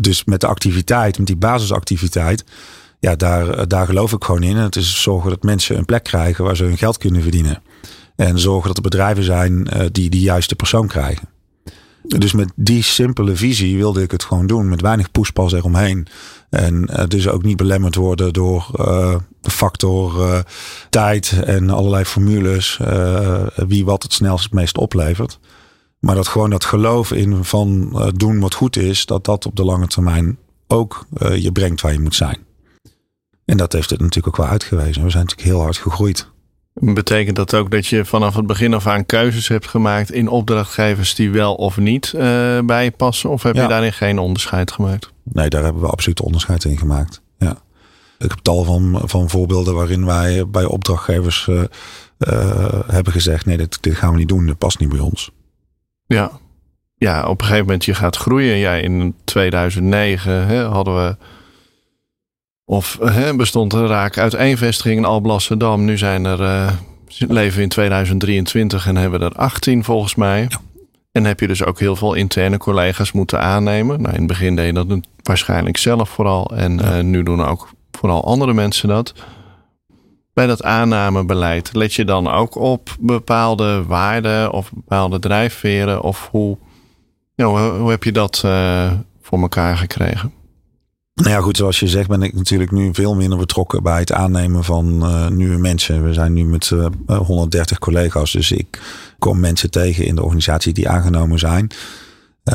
Dus 0.00 0.24
met 0.24 0.40
de 0.40 0.46
activiteit, 0.46 1.18
met 1.18 1.26
die 1.26 1.36
basisactiviteit, 1.36 2.44
ja, 3.00 3.16
daar, 3.16 3.68
daar 3.68 3.86
geloof 3.86 4.12
ik 4.12 4.24
gewoon 4.24 4.42
in. 4.42 4.56
Het 4.56 4.76
is 4.76 5.02
zorgen 5.02 5.30
dat 5.30 5.42
mensen 5.42 5.76
een 5.76 5.84
plek 5.84 6.04
krijgen 6.04 6.44
waar 6.44 6.56
ze 6.56 6.64
hun 6.64 6.78
geld 6.78 6.98
kunnen 6.98 7.22
verdienen. 7.22 7.62
En 8.16 8.38
zorgen 8.38 8.66
dat 8.66 8.76
er 8.76 8.82
bedrijven 8.82 9.24
zijn 9.24 9.52
uh, 9.52 9.86
die 9.92 10.10
die 10.10 10.20
juiste 10.20 10.54
persoon 10.54 10.86
krijgen. 10.86 11.28
Dus 12.08 12.32
met 12.32 12.52
die 12.54 12.82
simpele 12.82 13.36
visie 13.36 13.76
wilde 13.76 14.02
ik 14.02 14.10
het 14.10 14.24
gewoon 14.24 14.46
doen. 14.46 14.68
Met 14.68 14.80
weinig 14.80 15.10
poespas 15.10 15.52
eromheen. 15.52 16.06
En 16.50 16.88
uh, 16.90 17.06
dus 17.06 17.28
ook 17.28 17.42
niet 17.42 17.56
belemmerd 17.56 17.94
worden 17.94 18.32
door 18.32 18.68
uh, 18.80 19.14
de 19.40 19.50
factor 19.50 20.20
uh, 20.20 20.38
tijd 20.90 21.42
en 21.44 21.70
allerlei 21.70 22.04
formules. 22.04 22.80
wie 23.54 23.84
wat 23.84 24.02
het 24.02 24.12
snelst 24.12 24.44
het 24.44 24.52
meest 24.52 24.78
oplevert. 24.78 25.38
Maar 25.98 26.14
dat 26.14 26.28
gewoon 26.28 26.50
dat 26.50 26.64
geloof 26.64 27.12
in 27.12 27.44
van 27.44 27.90
doen 28.16 28.40
wat 28.40 28.54
goed 28.54 28.76
is. 28.76 29.06
Dat 29.06 29.24
dat 29.24 29.46
op 29.46 29.56
de 29.56 29.64
lange 29.64 29.86
termijn 29.86 30.38
ook 30.66 31.06
je 31.38 31.52
brengt 31.52 31.80
waar 31.80 31.92
je 31.92 32.00
moet 32.00 32.14
zijn. 32.14 32.38
En 33.44 33.56
dat 33.56 33.72
heeft 33.72 33.90
het 33.90 34.00
natuurlijk 34.00 34.26
ook 34.26 34.44
wel 34.44 34.52
uitgewezen. 34.52 35.02
We 35.02 35.10
zijn 35.10 35.24
natuurlijk 35.24 35.48
heel 35.48 35.60
hard 35.60 35.76
gegroeid. 35.76 36.28
Betekent 36.80 37.36
dat 37.36 37.54
ook 37.54 37.70
dat 37.70 37.86
je 37.86 38.04
vanaf 38.04 38.34
het 38.34 38.46
begin 38.46 38.74
af 38.74 38.86
aan 38.86 39.06
keuzes 39.06 39.48
hebt 39.48 39.68
gemaakt 39.68 40.12
in 40.12 40.28
opdrachtgevers 40.28 41.14
die 41.14 41.30
wel 41.30 41.54
of 41.54 41.76
niet 41.76 42.12
uh, 42.16 42.20
bij 42.60 42.84
je 42.84 42.90
passen? 42.90 43.30
Of 43.30 43.42
heb 43.42 43.54
je 43.54 43.66
daarin 43.66 43.92
geen 43.92 44.18
onderscheid 44.18 44.70
gemaakt? 44.70 45.12
Nee, 45.22 45.48
daar 45.48 45.64
hebben 45.64 45.82
we 45.82 45.88
absoluut 45.88 46.20
onderscheid 46.20 46.64
in 46.64 46.78
gemaakt. 46.78 47.22
Ja. 47.38 47.56
Ik 48.18 48.30
heb 48.30 48.38
tal 48.38 48.64
van, 48.64 49.00
van 49.04 49.30
voorbeelden 49.30 49.74
waarin 49.74 50.04
wij 50.06 50.48
bij 50.48 50.64
opdrachtgevers 50.64 51.46
uh, 51.46 51.62
uh, 52.18 52.80
hebben 52.86 53.12
gezegd: 53.12 53.46
nee, 53.46 53.56
dit, 53.56 53.82
dit 53.82 53.94
gaan 53.94 54.12
we 54.12 54.18
niet 54.18 54.28
doen, 54.28 54.46
dat 54.46 54.58
past 54.58 54.78
niet 54.78 54.88
bij 54.88 54.98
ons. 54.98 55.30
Ja, 56.06 56.30
ja 56.96 57.26
op 57.26 57.40
een 57.40 57.46
gegeven 57.46 57.66
moment 57.66 57.84
je 57.84 57.94
gaat 57.94 58.16
groeien. 58.16 58.56
Ja, 58.56 58.74
in 58.74 59.14
2009 59.24 60.46
hè, 60.46 60.62
hadden 60.62 60.96
we 60.96 61.16
of 62.68 62.98
hè, 63.00 63.36
bestond 63.36 63.72
er 63.72 63.86
raak 63.86 64.18
uit 64.18 64.34
één 64.34 64.58
vestiging 64.58 64.98
in 64.98 65.04
Alblasserdam. 65.04 65.84
Nu 65.84 65.98
zijn 65.98 66.24
er, 66.24 66.40
uh, 66.40 66.72
leven 67.18 67.62
in 67.62 67.68
2023 67.68 68.86
en 68.86 68.96
hebben 68.96 69.20
er 69.22 69.32
18 69.32 69.84
volgens 69.84 70.14
mij. 70.14 70.48
En 71.12 71.24
heb 71.24 71.40
je 71.40 71.46
dus 71.46 71.64
ook 71.64 71.78
heel 71.78 71.96
veel 71.96 72.14
interne 72.14 72.58
collega's 72.58 73.12
moeten 73.12 73.40
aannemen. 73.40 74.00
Nou, 74.02 74.12
in 74.14 74.18
het 74.18 74.28
begin 74.28 74.56
deed 74.56 74.66
je 74.66 74.72
dat 74.72 75.00
waarschijnlijk 75.22 75.76
zelf 75.76 76.08
vooral. 76.08 76.50
En 76.56 76.78
uh, 76.80 77.00
nu 77.00 77.22
doen 77.22 77.44
ook 77.44 77.68
vooral 77.90 78.24
andere 78.24 78.52
mensen 78.52 78.88
dat. 78.88 79.14
Bij 80.32 80.46
dat 80.46 80.62
aannamebeleid 80.62 81.70
let 81.72 81.94
je 81.94 82.04
dan 82.04 82.30
ook 82.30 82.54
op 82.54 82.96
bepaalde 83.00 83.84
waarden 83.84 84.52
of 84.52 84.72
bepaalde 84.72 85.18
drijfveren? 85.18 86.02
Of 86.02 86.28
hoe, 86.30 86.58
hoe, 87.34 87.58
hoe 87.58 87.90
heb 87.90 88.04
je 88.04 88.12
dat 88.12 88.42
uh, 88.46 88.92
voor 89.20 89.40
elkaar 89.40 89.76
gekregen? 89.76 90.32
Nou 91.16 91.30
ja, 91.30 91.40
goed, 91.40 91.56
zoals 91.56 91.80
je 91.80 91.88
zegt 91.88 92.08
ben 92.08 92.22
ik 92.22 92.34
natuurlijk 92.34 92.70
nu 92.70 92.88
veel 92.92 93.14
minder 93.14 93.38
betrokken 93.38 93.82
bij 93.82 93.98
het 93.98 94.12
aannemen 94.12 94.64
van 94.64 95.02
uh, 95.02 95.28
nieuwe 95.28 95.56
mensen. 95.56 96.04
We 96.04 96.12
zijn 96.12 96.32
nu 96.32 96.44
met 96.44 96.70
uh, 96.70 96.86
130 97.06 97.78
collega's, 97.78 98.32
dus 98.32 98.52
ik 98.52 98.80
kom 99.18 99.40
mensen 99.40 99.70
tegen 99.70 100.04
in 100.04 100.14
de 100.14 100.22
organisatie 100.22 100.72
die 100.72 100.88
aangenomen 100.88 101.38
zijn 101.38 101.70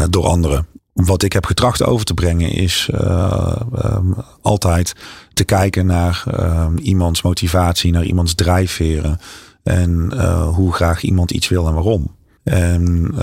door 0.09 0.25
anderen. 0.25 0.67
Wat 0.93 1.23
ik 1.23 1.33
heb 1.33 1.45
getracht 1.45 1.83
over 1.83 2.05
te 2.05 2.13
brengen 2.13 2.51
is 2.51 2.89
um, 2.93 4.15
altijd 4.41 4.93
te 5.33 5.43
kijken 5.43 5.85
naar 5.85 6.23
ehm, 6.27 6.77
iemands 6.77 7.21
motivatie, 7.21 7.91
naar 7.91 8.05
iemands 8.05 8.35
drijfveren 8.35 9.19
en 9.63 10.13
hoe 10.43 10.73
graag 10.73 11.01
iemand 11.01 11.31
iets 11.31 11.49
wil 11.49 11.67
en 11.67 11.73
waarom. 11.73 12.15
En 12.43 13.13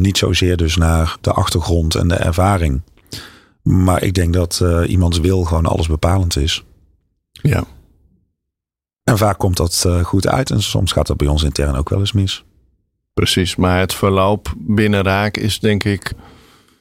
niet 0.00 0.18
zozeer 0.18 0.56
dus 0.56 0.76
naar 0.76 1.16
de 1.20 1.32
achtergrond 1.32 1.94
en 1.94 2.08
de 2.08 2.14
ervaring. 2.14 2.82
Maar 3.68 4.02
ik 4.02 4.14
denk 4.14 4.32
dat 4.32 4.60
uh, 4.62 4.90
iemands 4.90 5.18
wil 5.18 5.44
gewoon 5.44 5.66
alles 5.66 5.86
bepalend 5.86 6.36
is. 6.36 6.64
Ja. 7.32 7.64
En 9.04 9.18
vaak 9.18 9.38
komt 9.38 9.56
dat 9.56 9.84
uh, 9.86 10.04
goed 10.04 10.26
uit 10.26 10.50
en 10.50 10.62
soms 10.62 10.92
gaat 10.92 11.06
dat 11.06 11.16
bij 11.16 11.26
ons 11.26 11.42
intern 11.42 11.74
ook 11.76 11.88
wel 11.88 11.98
eens 11.98 12.12
mis. 12.12 12.44
Precies, 13.14 13.56
maar 13.56 13.78
het 13.78 13.94
verloop 13.94 14.54
binnen 14.56 15.02
raak 15.02 15.36
is 15.36 15.60
denk 15.60 15.84
ik. 15.84 16.12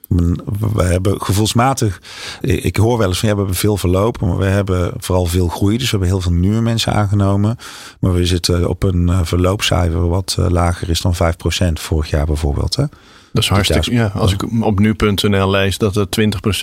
We 0.07 0.83
hebben 0.83 1.21
gevoelsmatig, 1.21 2.01
ik 2.41 2.75
hoor 2.75 2.97
wel 2.97 3.07
eens 3.07 3.19
van 3.19 3.29
ja, 3.29 3.35
we 3.35 3.41
hebben 3.41 3.59
veel 3.59 3.77
verlopen, 3.77 4.27
maar 4.27 4.37
we 4.37 4.45
hebben 4.45 4.93
vooral 4.97 5.25
veel 5.25 5.47
groei. 5.47 5.77
Dus 5.77 5.85
we 5.85 5.97
hebben 5.97 6.07
heel 6.07 6.21
veel 6.21 6.31
nieuwe 6.31 6.61
mensen 6.61 6.93
aangenomen. 6.93 7.57
Maar 7.99 8.13
we 8.13 8.25
zitten 8.25 8.69
op 8.69 8.83
een 8.83 9.07
uh, 9.07 9.19
verloopcijfer 9.23 10.07
wat 10.07 10.37
lager 10.49 10.89
is 10.89 11.01
dan 11.01 11.13
5% 11.13 11.17
vorig 11.73 12.09
jaar 12.09 12.25
bijvoorbeeld. 12.25 12.75
Hè? 12.75 12.83
Dat 13.33 13.43
is 13.43 13.49
hartstikke. 13.49 13.93
Ja, 13.93 14.11
als 14.13 14.33
ik 14.33 14.63
op 14.63 14.79
nu.nl 14.79 15.49
lees 15.49 15.77
dat 15.77 15.95
er 15.95 16.07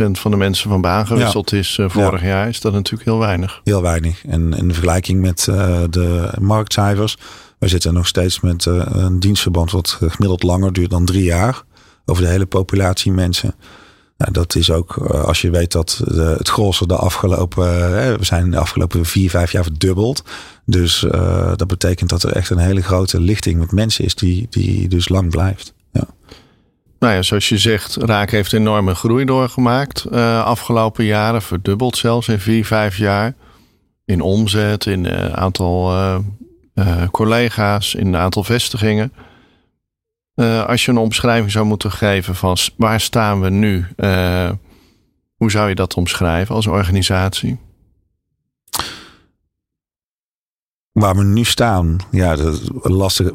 20% 0.06 0.10
van 0.12 0.30
de 0.30 0.36
mensen 0.36 0.70
van 0.70 0.80
baan 0.80 1.06
gewisseld 1.06 1.52
is 1.52 1.78
uh, 1.78 1.88
vorig 1.88 2.22
jaar, 2.22 2.48
is 2.48 2.60
dat 2.60 2.72
natuurlijk 2.72 3.04
heel 3.04 3.18
weinig. 3.18 3.60
Heel 3.64 3.82
weinig. 3.82 4.24
En 4.26 4.52
in 4.52 4.72
vergelijking 4.72 5.20
met 5.20 5.44
de 5.90 6.32
marktcijfers, 6.40 7.16
we 7.58 7.68
zitten 7.68 7.94
nog 7.94 8.06
steeds 8.06 8.40
met 8.40 8.64
een 8.66 9.20
dienstverband 9.20 9.70
wat 9.70 9.90
gemiddeld 9.90 10.42
langer 10.42 10.72
duurt 10.72 10.90
dan 10.90 11.04
drie 11.04 11.24
jaar. 11.24 11.62
Over 12.04 12.22
de 12.22 12.28
hele 12.28 12.46
populatie 12.46 13.12
mensen. 13.12 13.54
Nou, 14.18 14.32
dat 14.32 14.54
is 14.54 14.70
ook 14.70 14.96
als 15.08 15.40
je 15.40 15.50
weet 15.50 15.72
dat 15.72 16.02
de, 16.04 16.34
het 16.38 16.48
grootste 16.48 16.86
de 16.86 16.96
afgelopen, 16.96 17.64
we 18.18 18.24
zijn 18.24 18.50
de 18.50 18.58
afgelopen 18.58 19.04
vier, 19.04 19.30
vijf 19.30 19.52
jaar 19.52 19.62
verdubbeld. 19.62 20.24
Dus 20.64 21.06
dat 21.56 21.66
betekent 21.66 22.10
dat 22.10 22.22
er 22.22 22.32
echt 22.32 22.50
een 22.50 22.58
hele 22.58 22.82
grote 22.82 23.20
lichting 23.20 23.58
met 23.58 23.72
mensen 23.72 24.04
is 24.04 24.14
die, 24.14 24.46
die 24.50 24.88
dus 24.88 25.08
lang 25.08 25.30
blijft. 25.30 25.74
Nou 27.02 27.14
ja, 27.14 27.22
zoals 27.22 27.48
je 27.48 27.58
zegt, 27.58 27.96
Raak 27.96 28.30
heeft 28.30 28.52
enorme 28.52 28.94
groei 28.94 29.24
doorgemaakt. 29.24 30.06
Uh, 30.12 30.44
afgelopen 30.44 31.04
jaren 31.04 31.42
verdubbeld 31.42 31.96
zelfs 31.96 32.28
in 32.28 32.38
vier, 32.38 32.64
vijf 32.66 32.96
jaar. 32.96 33.34
In 34.04 34.20
omzet, 34.20 34.86
in 34.86 35.04
uh, 35.04 35.32
aantal 35.32 35.92
collega's, 37.10 37.94
in 37.94 38.06
een 38.06 38.16
aantal 38.16 38.44
vestigingen. 38.44 39.12
Als 40.66 40.84
je 40.84 40.90
een 40.90 40.98
omschrijving 40.98 41.50
zou 41.50 41.66
moeten 41.66 41.92
geven 41.92 42.34
van 42.34 42.56
waar 42.76 43.00
staan 43.00 43.40
we 43.40 43.50
nu? 43.50 43.86
hoe 45.36 45.50
zou 45.50 45.68
je 45.68 45.74
dat 45.74 45.94
omschrijven 45.94 46.54
als 46.54 46.66
organisatie? 46.66 47.58
Waar 50.92 51.16
we 51.16 51.24
nu 51.24 51.44
staan, 51.44 51.96
ja, 52.10 52.36
dat 52.36 52.60
lastig. 52.82 53.30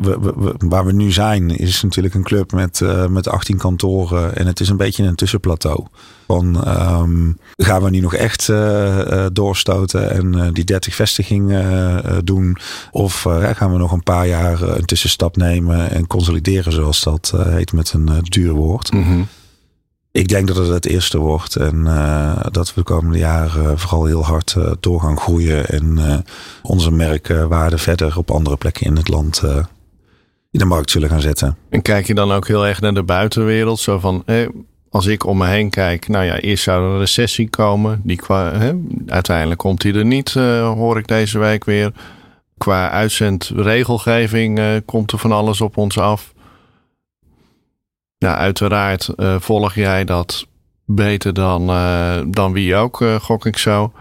Waar 0.58 0.86
we 0.86 0.91
nu 0.91 1.12
zijn, 1.12 1.50
is 1.50 1.82
natuurlijk 1.82 2.13
een 2.13 2.24
club 2.24 2.52
met, 2.52 2.80
uh, 2.80 3.08
met 3.08 3.28
18 3.28 3.58
kantoren. 3.58 4.36
En 4.36 4.48
het 4.48 4.60
is 4.60 4.70
een 4.70 4.78
beetje 4.78 5.04
een 5.04 5.15
tussenplateau. 5.15 5.86
Van 6.28 6.67
um, 6.67 7.38
gaan 7.56 7.84
we 7.84 7.89
nu 7.89 8.00
nog 8.00 8.13
echt 8.13 8.48
uh, 8.48 8.58
uh, 8.98 9.26
doorstoten 9.34 10.12
en 10.12 10.54
die 10.54 10.63
30 10.63 10.96
vestigingen 10.96 12.26
doen? 12.26 12.58
Of 12.91 13.22
gaan 13.54 13.72
we 13.72 13.78
nog 13.78 13.91
een 13.91 14.04
paar 14.04 14.28
jaar 14.28 14.62
een 14.62 14.86
tussenstap 14.86 15.38
nemen 15.38 15.91
en 15.91 16.08
consolideren, 16.08 16.72
zoals 16.72 17.04
dat 17.04 17.34
heet 17.38 17.74
met 17.74 17.93
een 17.93 18.10
duur 18.22 18.54
woord? 18.54 18.91
Mm. 18.91 19.28
Ik 20.17 20.27
denk 20.27 20.47
dat 20.47 20.58
het 20.58 20.67
het 20.67 20.86
eerste 20.86 21.17
wordt 21.17 21.56
en 21.56 21.75
uh, 21.75 22.39
dat 22.51 22.67
we 22.67 22.73
de 22.75 22.84
komende 22.84 23.17
jaren 23.17 23.80
vooral 23.80 24.06
heel 24.06 24.25
hard 24.25 24.56
uh, 24.58 24.71
door 24.80 25.01
gaan 25.01 25.19
groeien 25.19 25.65
en 25.67 25.97
uh, 25.97 26.17
onze 26.62 26.91
merkwaarde 26.91 27.77
verder 27.77 28.17
op 28.17 28.32
andere 28.32 28.58
plekken 28.58 28.86
in 28.86 28.95
het 28.95 29.08
land 29.08 29.43
in 30.51 30.60
de 30.60 30.65
markt 30.65 30.91
zullen 30.91 31.10
gaan 31.10 31.21
zetten. 31.21 31.58
En 31.69 31.82
kijk 31.82 32.08
je 32.08 32.13
dan 32.13 32.32
ook 32.32 32.47
heel 32.47 32.67
erg 32.67 32.82
naar 32.82 32.93
de 32.93 33.03
buitenwereld, 33.03 33.80
zo 33.80 33.99
van 33.99 34.23
als 34.89 35.06
ik 35.06 35.25
om 35.25 35.38
me 35.38 35.47
heen 35.47 35.69
kijk, 35.69 36.08
nou 36.08 36.25
ja, 36.25 36.39
eerst 36.39 36.63
zou 36.63 36.84
er 36.84 36.91
een 36.91 36.99
recessie 36.99 37.49
komen. 37.49 38.01
Die 38.03 38.17
qua, 38.17 38.73
uiteindelijk 39.08 39.60
komt 39.60 39.82
die 39.82 39.93
er 39.93 40.06
niet, 40.06 40.34
hoor 40.34 40.97
ik 40.97 41.08
deze 41.08 41.39
week 41.39 41.65
weer. 41.65 41.91
Qua 42.58 42.89
uitzendregelgeving 42.89 44.82
komt 44.86 45.12
er 45.12 45.19
van 45.19 45.32
alles 45.32 45.62
op 45.62 45.77
ons 45.77 45.97
af. 45.99 46.34
Ja, 48.17 48.38
uiteraard 48.38 49.10
uh, 49.15 49.36
volg 49.39 49.75
jij 49.75 50.06
dat 50.06 50.47
beter 50.86 51.34
dan, 51.34 51.67
dan 52.32 52.53
wie 52.53 52.75
ook, 52.75 53.03
gok 53.21 53.45
ik 53.45 53.58
zo. 53.58 53.91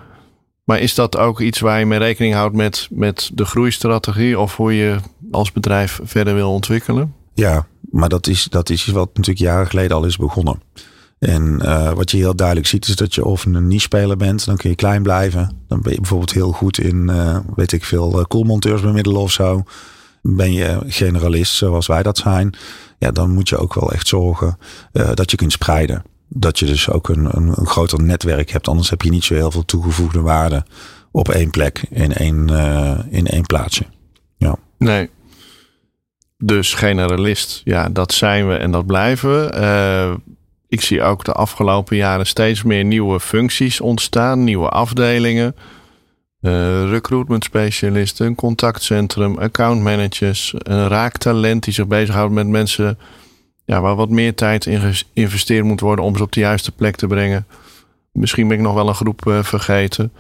Maar 0.64 0.80
is 0.80 0.94
dat 0.94 1.16
ook 1.16 1.40
iets 1.40 1.60
waar 1.60 1.78
je 1.78 1.86
mee 1.86 1.98
rekening 1.98 2.34
houdt 2.34 2.56
met, 2.56 2.88
met 2.90 3.30
de 3.34 3.44
groeistrategie 3.44 4.38
of 4.38 4.56
hoe 4.56 4.76
je 4.76 4.96
als 5.30 5.52
bedrijf 5.52 6.00
verder 6.02 6.34
wil 6.34 6.52
ontwikkelen? 6.52 7.14
Ja, 7.34 7.66
maar 7.90 8.08
dat 8.08 8.26
is, 8.26 8.44
dat 8.44 8.70
is 8.70 8.86
wat 8.86 9.06
natuurlijk 9.06 9.38
jaren 9.38 9.66
geleden 9.66 9.96
al 9.96 10.04
is 10.04 10.16
begonnen. 10.16 10.62
En 11.18 11.58
wat 11.94 12.10
je 12.10 12.16
heel 12.16 12.36
duidelijk 12.36 12.66
ziet 12.66 12.88
is 12.88 12.96
dat 12.96 13.14
je 13.14 13.24
of 13.24 13.44
een 13.44 13.66
niche-speler 13.66 14.16
bent, 14.16 14.44
dan 14.44 14.56
kun 14.56 14.70
je 14.70 14.76
klein 14.76 15.02
blijven. 15.02 15.64
Dan 15.68 15.80
ben 15.80 15.92
je 15.92 16.00
bijvoorbeeld 16.00 16.32
heel 16.32 16.52
goed 16.52 16.78
in, 16.78 17.12
weet 17.56 17.72
ik 17.72 17.84
veel, 17.84 18.24
koelmonteurs 18.28 18.80
bemiddelen 18.80 19.20
of 19.20 19.32
zo. 19.32 19.62
Ben 20.22 20.52
je 20.52 20.78
generalist 20.86 21.54
zoals 21.54 21.86
wij 21.86 22.02
dat 22.02 22.18
zijn, 22.18 22.54
ja, 22.98 23.10
dan 23.10 23.30
moet 23.30 23.48
je 23.48 23.56
ook 23.56 23.74
wel 23.74 23.92
echt 23.92 24.06
zorgen 24.06 24.58
dat 25.14 25.30
je 25.30 25.36
kunt 25.36 25.52
spreiden. 25.52 26.02
Dat 26.28 26.58
je 26.58 26.66
dus 26.66 26.90
ook 26.90 27.08
een, 27.08 27.36
een, 27.36 27.52
een, 27.54 27.66
groter 27.66 28.02
netwerk 28.02 28.50
hebt. 28.50 28.68
Anders 28.68 28.90
heb 28.90 29.02
je 29.02 29.10
niet 29.10 29.24
zo 29.24 29.34
heel 29.34 29.50
veel 29.50 29.64
toegevoegde 29.64 30.20
waarde 30.20 30.64
op 31.10 31.28
één 31.28 31.50
plek 31.50 31.86
in 31.90 32.12
één, 32.12 32.48
in 33.10 33.26
één 33.26 33.46
plaatsje. 33.46 33.84
Ja. 34.36 34.56
Nee, 34.78 35.10
dus 36.38 36.74
generalist, 36.74 37.60
ja, 37.64 37.88
dat 37.88 38.12
zijn 38.12 38.48
we 38.48 38.54
en 38.54 38.70
dat 38.70 38.86
blijven 38.86 39.30
we. 39.30 39.56
Uh, 39.60 40.34
ik 40.68 40.80
zie 40.80 41.02
ook 41.02 41.24
de 41.24 41.32
afgelopen 41.32 41.96
jaren 41.96 42.26
steeds 42.26 42.62
meer 42.62 42.84
nieuwe 42.84 43.20
functies 43.20 43.80
ontstaan, 43.80 44.44
nieuwe 44.44 44.68
afdelingen. 44.68 45.56
Uh, 46.40 46.90
recruitment 46.90 47.44
specialisten, 47.44 48.26
een 48.26 48.34
contactcentrum, 48.34 49.38
account 49.38 49.82
managers, 49.82 50.54
een 50.58 50.88
raaktalent 50.88 51.64
die 51.64 51.72
zich 51.72 51.86
bezighoudt 51.86 52.32
met 52.32 52.46
mensen 52.46 52.98
ja, 53.64 53.80
waar 53.80 53.96
wat 53.96 54.10
meer 54.10 54.34
tijd 54.34 54.66
in 54.66 54.94
geïnvesteerd 54.94 55.64
moet 55.64 55.80
worden 55.80 56.04
om 56.04 56.16
ze 56.16 56.22
op 56.22 56.32
de 56.32 56.40
juiste 56.40 56.72
plek 56.72 56.96
te 56.96 57.06
brengen. 57.06 57.46
Misschien 58.12 58.48
ben 58.48 58.56
ik 58.56 58.62
nog 58.62 58.74
wel 58.74 58.88
een 58.88 58.94
groep 58.94 59.26
uh, 59.26 59.42
vergeten. 59.42 60.12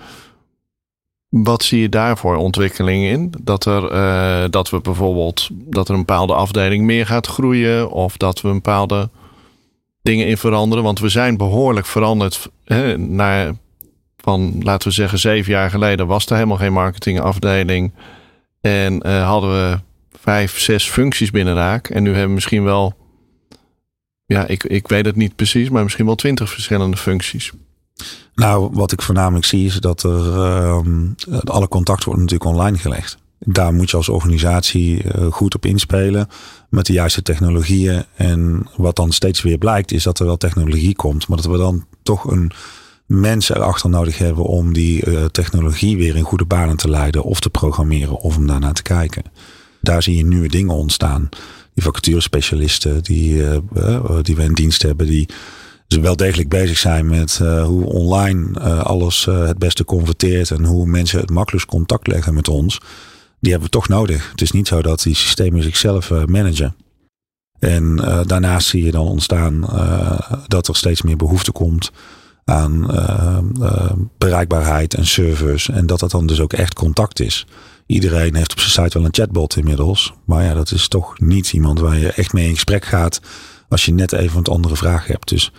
Wat 1.28 1.62
zie 1.62 1.80
je 1.80 1.88
daarvoor 1.88 2.36
ontwikkelingen 2.36 3.10
in? 3.10 3.34
Dat, 3.42 3.64
er, 3.64 3.92
uh, 3.92 4.44
dat 4.50 4.70
we 4.70 4.80
bijvoorbeeld 4.80 5.48
dat 5.52 5.88
er 5.88 5.94
een 5.94 6.00
bepaalde 6.00 6.34
afdeling 6.34 6.84
meer 6.84 7.06
gaat 7.06 7.26
groeien, 7.26 7.90
of 7.90 8.16
dat 8.16 8.40
we 8.40 8.48
een 8.48 8.54
bepaalde 8.54 9.10
dingen 10.02 10.26
in 10.26 10.36
veranderen. 10.36 10.84
Want 10.84 10.98
we 10.98 11.08
zijn 11.08 11.36
behoorlijk 11.36 11.86
veranderd 11.86 12.50
hè, 12.64 12.98
naar 12.98 13.54
van, 14.16 14.62
laten 14.62 14.88
we 14.88 14.94
zeggen, 14.94 15.18
zeven 15.18 15.52
jaar 15.52 15.70
geleden 15.70 16.06
was 16.06 16.26
er 16.26 16.34
helemaal 16.34 16.56
geen 16.56 16.72
marketingafdeling. 16.72 17.92
En 18.60 19.06
uh, 19.06 19.26
hadden 19.26 19.50
we 19.50 19.78
vijf, 20.18 20.58
zes 20.58 20.90
functies 20.90 21.30
binnen 21.30 21.54
Raak. 21.54 21.88
En 21.88 22.02
nu 22.02 22.08
hebben 22.08 22.28
we 22.28 22.34
misschien 22.34 22.64
wel, 22.64 22.94
ja, 24.26 24.46
ik, 24.46 24.64
ik 24.64 24.88
weet 24.88 25.04
het 25.04 25.16
niet 25.16 25.36
precies, 25.36 25.70
maar 25.70 25.82
misschien 25.82 26.06
wel 26.06 26.14
twintig 26.14 26.50
verschillende 26.50 26.96
functies. 26.96 27.52
Nou, 28.34 28.70
wat 28.72 28.92
ik 28.92 29.02
voornamelijk 29.02 29.46
zie 29.46 29.66
is 29.66 29.76
dat 29.76 30.02
er 30.02 30.26
uh, 30.26 30.78
alle 31.44 31.68
contact 31.68 32.04
wordt 32.04 32.20
natuurlijk 32.20 32.50
online 32.50 32.78
gelegd. 32.78 33.18
Daar 33.38 33.72
moet 33.72 33.90
je 33.90 33.96
als 33.96 34.08
organisatie 34.08 35.02
uh, 35.04 35.32
goed 35.32 35.54
op 35.54 35.66
inspelen 35.66 36.28
met 36.68 36.86
de 36.86 36.92
juiste 36.92 37.22
technologieën. 37.22 38.04
En 38.14 38.66
wat 38.76 38.96
dan 38.96 39.12
steeds 39.12 39.42
weer 39.42 39.58
blijkt 39.58 39.92
is 39.92 40.02
dat 40.02 40.18
er 40.18 40.26
wel 40.26 40.36
technologie 40.36 40.94
komt, 40.94 41.28
maar 41.28 41.36
dat 41.36 41.46
we 41.46 41.56
dan 41.56 41.86
toch 42.02 42.24
een 42.24 42.52
mens 43.06 43.50
erachter 43.50 43.90
nodig 43.90 44.18
hebben 44.18 44.44
om 44.44 44.72
die 44.72 45.06
uh, 45.06 45.24
technologie 45.24 45.96
weer 45.96 46.16
in 46.16 46.22
goede 46.22 46.44
banen 46.44 46.76
te 46.76 46.90
leiden 46.90 47.22
of 47.22 47.40
te 47.40 47.50
programmeren 47.50 48.16
of 48.16 48.36
om 48.36 48.46
daarnaar 48.46 48.72
te 48.72 48.82
kijken. 48.82 49.22
Daar 49.80 50.02
zie 50.02 50.16
je 50.16 50.26
nieuwe 50.26 50.48
dingen 50.48 50.74
ontstaan. 50.74 51.28
Die 51.74 51.84
vacaturespecialisten 51.84 53.02
die, 53.02 53.34
uh, 53.34 53.58
die 54.22 54.36
we 54.36 54.42
in 54.42 54.54
dienst 54.54 54.82
hebben, 54.82 55.06
die 55.06 55.28
dus 55.86 55.98
wel 55.98 56.16
degelijk 56.16 56.48
bezig 56.48 56.78
zijn 56.78 57.06
met 57.06 57.38
hoe 57.38 57.84
online 57.84 58.60
alles 58.82 59.24
het 59.24 59.58
beste 59.58 59.84
converteert 59.84 60.50
en 60.50 60.64
hoe 60.64 60.86
mensen 60.86 61.20
het 61.20 61.30
makkelijkst 61.30 61.68
contact 61.68 62.06
leggen 62.06 62.34
met 62.34 62.48
ons. 62.48 62.80
Die 63.40 63.50
hebben 63.50 63.70
we 63.70 63.76
toch 63.76 63.88
nodig. 63.88 64.30
Het 64.30 64.40
is 64.40 64.50
niet 64.50 64.68
zo 64.68 64.82
dat 64.82 65.02
die 65.02 65.14
systemen 65.14 65.62
zichzelf 65.62 66.10
managen. 66.10 66.76
En 67.58 67.96
daarnaast 68.26 68.68
zie 68.68 68.84
je 68.84 68.90
dan 68.90 69.06
ontstaan 69.06 69.60
dat 70.46 70.68
er 70.68 70.76
steeds 70.76 71.02
meer 71.02 71.16
behoefte 71.16 71.52
komt 71.52 71.90
aan 72.46 72.86
bereikbaarheid 74.18 74.94
en 74.94 75.06
service. 75.06 75.72
En 75.72 75.86
dat 75.86 76.00
dat 76.00 76.10
dan 76.10 76.26
dus 76.26 76.40
ook 76.40 76.52
echt 76.52 76.74
contact 76.74 77.20
is. 77.20 77.46
Iedereen 77.86 78.34
heeft 78.34 78.52
op 78.52 78.60
zijn 78.60 78.84
site 78.84 78.98
wel 78.98 79.06
een 79.06 79.14
chatbot 79.14 79.56
inmiddels. 79.56 80.12
Maar 80.24 80.44
ja, 80.44 80.54
dat 80.54 80.70
is 80.70 80.88
toch 80.88 81.18
niet 81.18 81.52
iemand 81.52 81.80
waar 81.80 81.98
je 81.98 82.12
echt 82.12 82.32
mee 82.32 82.48
in 82.48 82.54
gesprek 82.54 82.84
gaat 82.84 83.20
als 83.68 83.84
je 83.84 83.92
net 83.92 84.12
even 84.12 84.38
een 84.38 84.44
andere 84.44 84.76
vraag 84.76 85.06
hebt. 85.06 85.28
Dus 85.28 85.52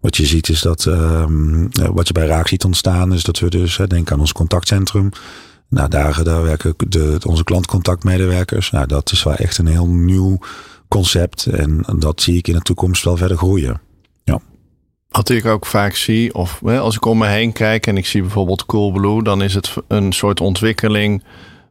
wat 0.00 0.16
je 0.16 0.26
ziet 0.26 0.48
is 0.48 0.60
dat, 0.60 0.84
um, 0.84 1.68
wat 1.72 2.06
je 2.06 2.12
bij 2.12 2.26
Raak 2.26 2.48
ziet 2.48 2.64
ontstaan, 2.64 3.12
is 3.12 3.22
dat 3.22 3.38
we 3.38 3.50
dus, 3.50 3.80
denk 3.86 4.12
aan 4.12 4.20
ons 4.20 4.32
contactcentrum. 4.32 5.10
Nou, 5.68 5.88
daar, 5.88 6.24
daar 6.24 6.42
werken 6.42 6.74
de, 6.88 7.18
onze 7.26 7.44
klantcontactmedewerkers. 7.44 8.70
Nou, 8.70 8.86
dat 8.86 9.12
is 9.12 9.22
wel 9.22 9.34
echt 9.34 9.58
een 9.58 9.66
heel 9.66 9.88
nieuw 9.88 10.38
concept. 10.88 11.46
En 11.46 11.84
dat 11.98 12.22
zie 12.22 12.36
ik 12.36 12.48
in 12.48 12.54
de 12.54 12.60
toekomst 12.60 13.04
wel 13.04 13.16
verder 13.16 13.36
groeien. 13.36 13.80
Wat 15.16 15.28
ik 15.28 15.46
ook 15.46 15.66
vaak 15.66 15.94
zie, 15.94 16.34
of 16.34 16.60
hè, 16.64 16.78
als 16.78 16.96
ik 16.96 17.04
om 17.04 17.18
me 17.18 17.26
heen 17.26 17.52
kijk 17.52 17.86
en 17.86 17.96
ik 17.96 18.06
zie 18.06 18.20
bijvoorbeeld 18.20 18.66
Coolblue, 18.66 19.22
dan 19.22 19.42
is 19.42 19.54
het 19.54 19.74
een 19.88 20.12
soort 20.12 20.40
ontwikkeling 20.40 21.24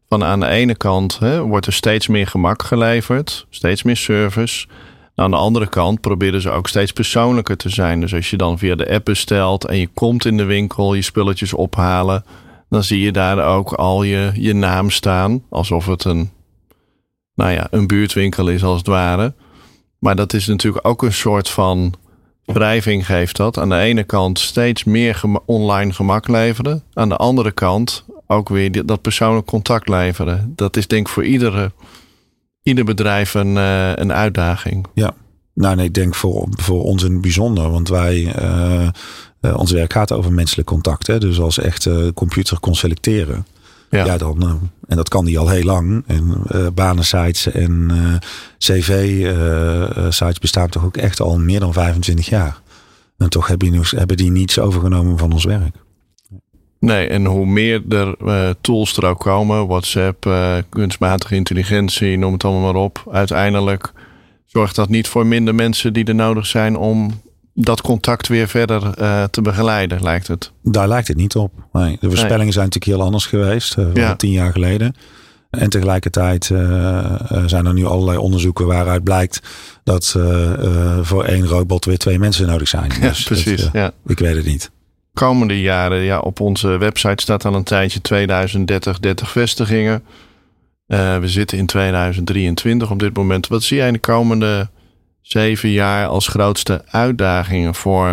van 0.10 0.23
aan 0.23 0.39
de 0.39 0.47
ene 0.47 0.75
kant 0.75 1.19
hè, 1.19 1.41
wordt 1.41 1.65
er 1.65 1.73
steeds 1.73 2.08
meer 2.08 2.27
gemak 2.27 2.63
geleverd, 2.63 3.45
steeds 3.49 3.84
meer 3.84 3.97
service 3.97 4.67
aan 5.15 5.32
de 5.32 5.38
andere 5.38 5.67
kant 5.67 6.01
proberen 6.01 6.41
ze 6.41 6.49
ook 6.49 6.67
steeds 6.67 6.91
persoonlijker 6.91 7.58
te 7.58 7.69
zijn. 7.69 7.99
Dus 7.99 8.13
als 8.13 8.29
je 8.29 8.38
dan 8.38 8.58
via 8.58 8.75
de 8.75 8.89
app 8.89 9.06
bestelt 9.06 9.65
en 9.65 9.77
je 9.77 9.88
komt 9.88 10.25
in 10.25 10.38
de 10.38 10.43
winkel 10.43 10.93
je 10.93 11.01
spulletjes 11.01 11.53
ophalen, 11.53 12.25
dan 12.69 12.84
zie 12.84 12.99
je 12.99 13.12
daar 13.12 13.45
ook 13.56 13.73
al 13.73 14.03
je, 14.03 14.32
je 14.34 14.53
naam 14.53 14.89
staan. 14.89 15.43
Alsof 15.49 15.86
het 15.86 16.03
een, 16.03 16.32
nou 17.36 17.51
ja, 17.51 17.67
een 17.71 17.88
buurtwinkel 17.88 18.47
is 18.47 18.63
als 18.63 18.77
het 18.77 18.88
ware. 18.88 19.34
Maar 19.99 20.15
dat 20.15 20.34
is 20.34 20.47
natuurlijk 20.47 20.88
ook 20.88 21.01
een 21.01 21.13
soort 21.13 21.49
van 21.49 21.93
wrijving 22.45 23.06
geeft 23.06 23.38
dat. 23.38 23.58
Aan 23.58 23.69
de 23.69 23.77
ene 23.77 24.03
kant 24.03 24.39
steeds 24.39 24.84
meer 24.84 25.21
online 25.45 25.93
gemak 25.93 26.27
leveren. 26.27 26.84
Aan 26.93 27.10
de 27.10 27.17
andere 27.17 27.51
kant 27.51 28.06
ook 28.27 28.49
weer 28.49 28.86
dat 28.86 29.01
persoonlijk 29.01 29.45
contact 29.45 29.89
leveren. 29.89 30.53
Dat 30.56 30.77
is 30.77 30.88
denk 30.88 31.08
ik 31.08 31.13
voor 31.13 31.25
iedere 31.25 31.71
ieder 32.63 32.86
bedrijf 32.86 33.34
een, 33.34 33.56
uh, 33.56 33.95
een 33.95 34.13
uitdaging. 34.13 34.88
Ja, 34.93 35.13
nou 35.53 35.75
nee, 35.75 35.86
ik 35.86 35.93
denk 35.93 36.15
voor, 36.15 36.47
voor 36.49 36.84
ons 36.84 37.03
in 37.03 37.12
het 37.12 37.21
bijzonder. 37.21 37.71
Want 37.71 37.89
wij, 37.89 38.36
uh, 38.41 38.88
uh, 39.41 39.58
ons 39.58 39.71
werk 39.71 39.93
gaat 39.93 40.12
over 40.12 40.34
menselijk 40.34 40.67
contact. 40.67 41.08
Hè? 41.08 41.19
Dus 41.19 41.39
als 41.39 41.58
echt 41.58 41.89
computer 42.13 42.60
kon 42.60 42.75
selecteren. 42.75 43.45
Ja, 43.93 44.06
ja 44.06 44.17
dan, 44.17 44.71
en 44.88 44.95
dat 44.95 45.10
kan 45.10 45.25
die 45.25 45.39
al 45.39 45.49
heel 45.49 45.63
lang. 45.63 46.03
En 46.08 46.43
banensites 46.73 47.51
en 47.51 47.91
cv-sites 48.58 50.39
bestaan 50.39 50.69
toch 50.69 50.86
ook 50.86 50.97
echt 50.97 51.19
al 51.19 51.39
meer 51.39 51.60
dan 51.60 51.73
25 51.73 52.29
jaar. 52.29 52.62
En 53.17 53.29
toch 53.29 53.47
hebben 53.47 53.71
die, 53.71 53.82
hebben 53.89 54.17
die 54.17 54.32
niets 54.32 54.60
overgenomen 54.60 55.17
van 55.17 55.32
ons 55.32 55.45
werk. 55.45 55.75
Nee, 56.79 57.08
en 57.08 57.25
hoe 57.25 57.45
meer 57.45 57.82
er 57.89 58.15
uh, 58.25 58.49
tools 58.62 58.97
er 58.97 59.06
ook 59.06 59.19
komen, 59.19 59.67
WhatsApp, 59.67 60.25
uh, 60.25 60.56
kunstmatige 60.69 61.36
intelligentie, 61.36 62.17
noem 62.17 62.34
het 62.34 62.43
allemaal 62.43 62.73
maar 62.73 62.82
op. 62.82 63.03
Uiteindelijk 63.12 63.93
zorgt 64.45 64.75
dat 64.75 64.89
niet 64.89 65.08
voor 65.08 65.25
minder 65.25 65.56
mensen 65.56 65.93
die 65.93 66.06
er 66.06 66.15
nodig 66.15 66.45
zijn 66.45 66.77
om 66.77 67.21
dat 67.53 67.81
contact 67.81 68.27
weer 68.27 68.47
verder 68.47 68.93
uh, 68.99 69.23
te 69.23 69.41
begeleiden, 69.41 70.03
lijkt 70.03 70.27
het. 70.27 70.51
Daar 70.63 70.87
lijkt 70.87 71.07
het 71.07 71.17
niet 71.17 71.35
op. 71.35 71.51
Nee, 71.71 71.97
de 71.99 72.07
voorspellingen 72.07 72.53
zijn 72.53 72.65
natuurlijk 72.65 72.97
heel 72.97 73.05
anders 73.05 73.25
geweest, 73.25 73.75
ja. 73.93 74.15
tien 74.15 74.31
jaar 74.31 74.51
geleden. 74.51 74.95
En 75.49 75.69
tegelijkertijd 75.69 76.45
zijn 77.45 77.65
er 77.65 77.73
nu 77.73 77.85
allerlei 77.85 78.17
onderzoeken 78.17 78.65
waaruit 78.65 79.03
blijkt 79.03 79.41
dat 79.83 80.15
voor 81.01 81.23
één 81.23 81.47
robot 81.47 81.85
weer 81.85 81.97
twee 81.97 82.19
mensen 82.19 82.47
nodig 82.47 82.67
zijn. 82.67 82.91
Ja, 83.01 83.07
dus 83.07 83.23
precies. 83.23 83.69
ja. 83.73 83.91
Ik 84.05 84.19
weet 84.19 84.35
het 84.35 84.45
niet 84.45 84.71
komende 85.13 85.61
jaren, 85.61 85.99
ja, 85.99 86.19
op 86.19 86.39
onze 86.39 86.77
website 86.77 87.21
staat 87.21 87.45
al 87.45 87.55
een 87.55 87.63
tijdje 87.63 88.01
2030, 88.01 88.99
30 88.99 89.31
vestigingen. 89.31 90.03
Uh, 90.87 91.17
we 91.17 91.27
zitten 91.27 91.57
in 91.57 91.65
2023 91.65 92.91
op 92.91 92.99
dit 92.99 93.15
moment. 93.15 93.47
Wat 93.47 93.63
zie 93.63 93.77
jij 93.77 93.87
in 93.87 93.93
de 93.93 93.99
komende 93.99 94.69
zeven 95.23 95.69
jaar 95.69 96.07
als 96.07 96.27
grootste 96.27 96.81
uitdagingen 96.86 97.75
voor? 97.75 98.05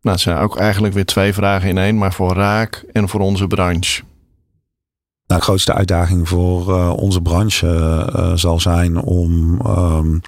Nou, 0.00 0.18
het 0.18 0.20
zijn 0.20 0.36
ook 0.36 0.58
eigenlijk 0.58 0.94
weer 0.94 1.04
twee 1.04 1.32
vragen 1.32 1.68
in 1.68 1.78
één, 1.78 1.98
maar 1.98 2.12
voor 2.12 2.34
Raak 2.34 2.84
en 2.92 3.08
voor 3.08 3.20
onze 3.20 3.46
branche. 3.46 4.02
Nou, 5.26 5.40
de 5.40 5.46
grootste 5.46 5.72
uitdaging 5.72 6.28
voor 6.28 6.68
uh, 6.68 6.92
onze 6.96 7.20
branche 7.20 7.66
uh, 8.16 8.32
zal 8.34 8.60
zijn 8.60 8.96
om 8.96 9.60
um, 9.66 10.20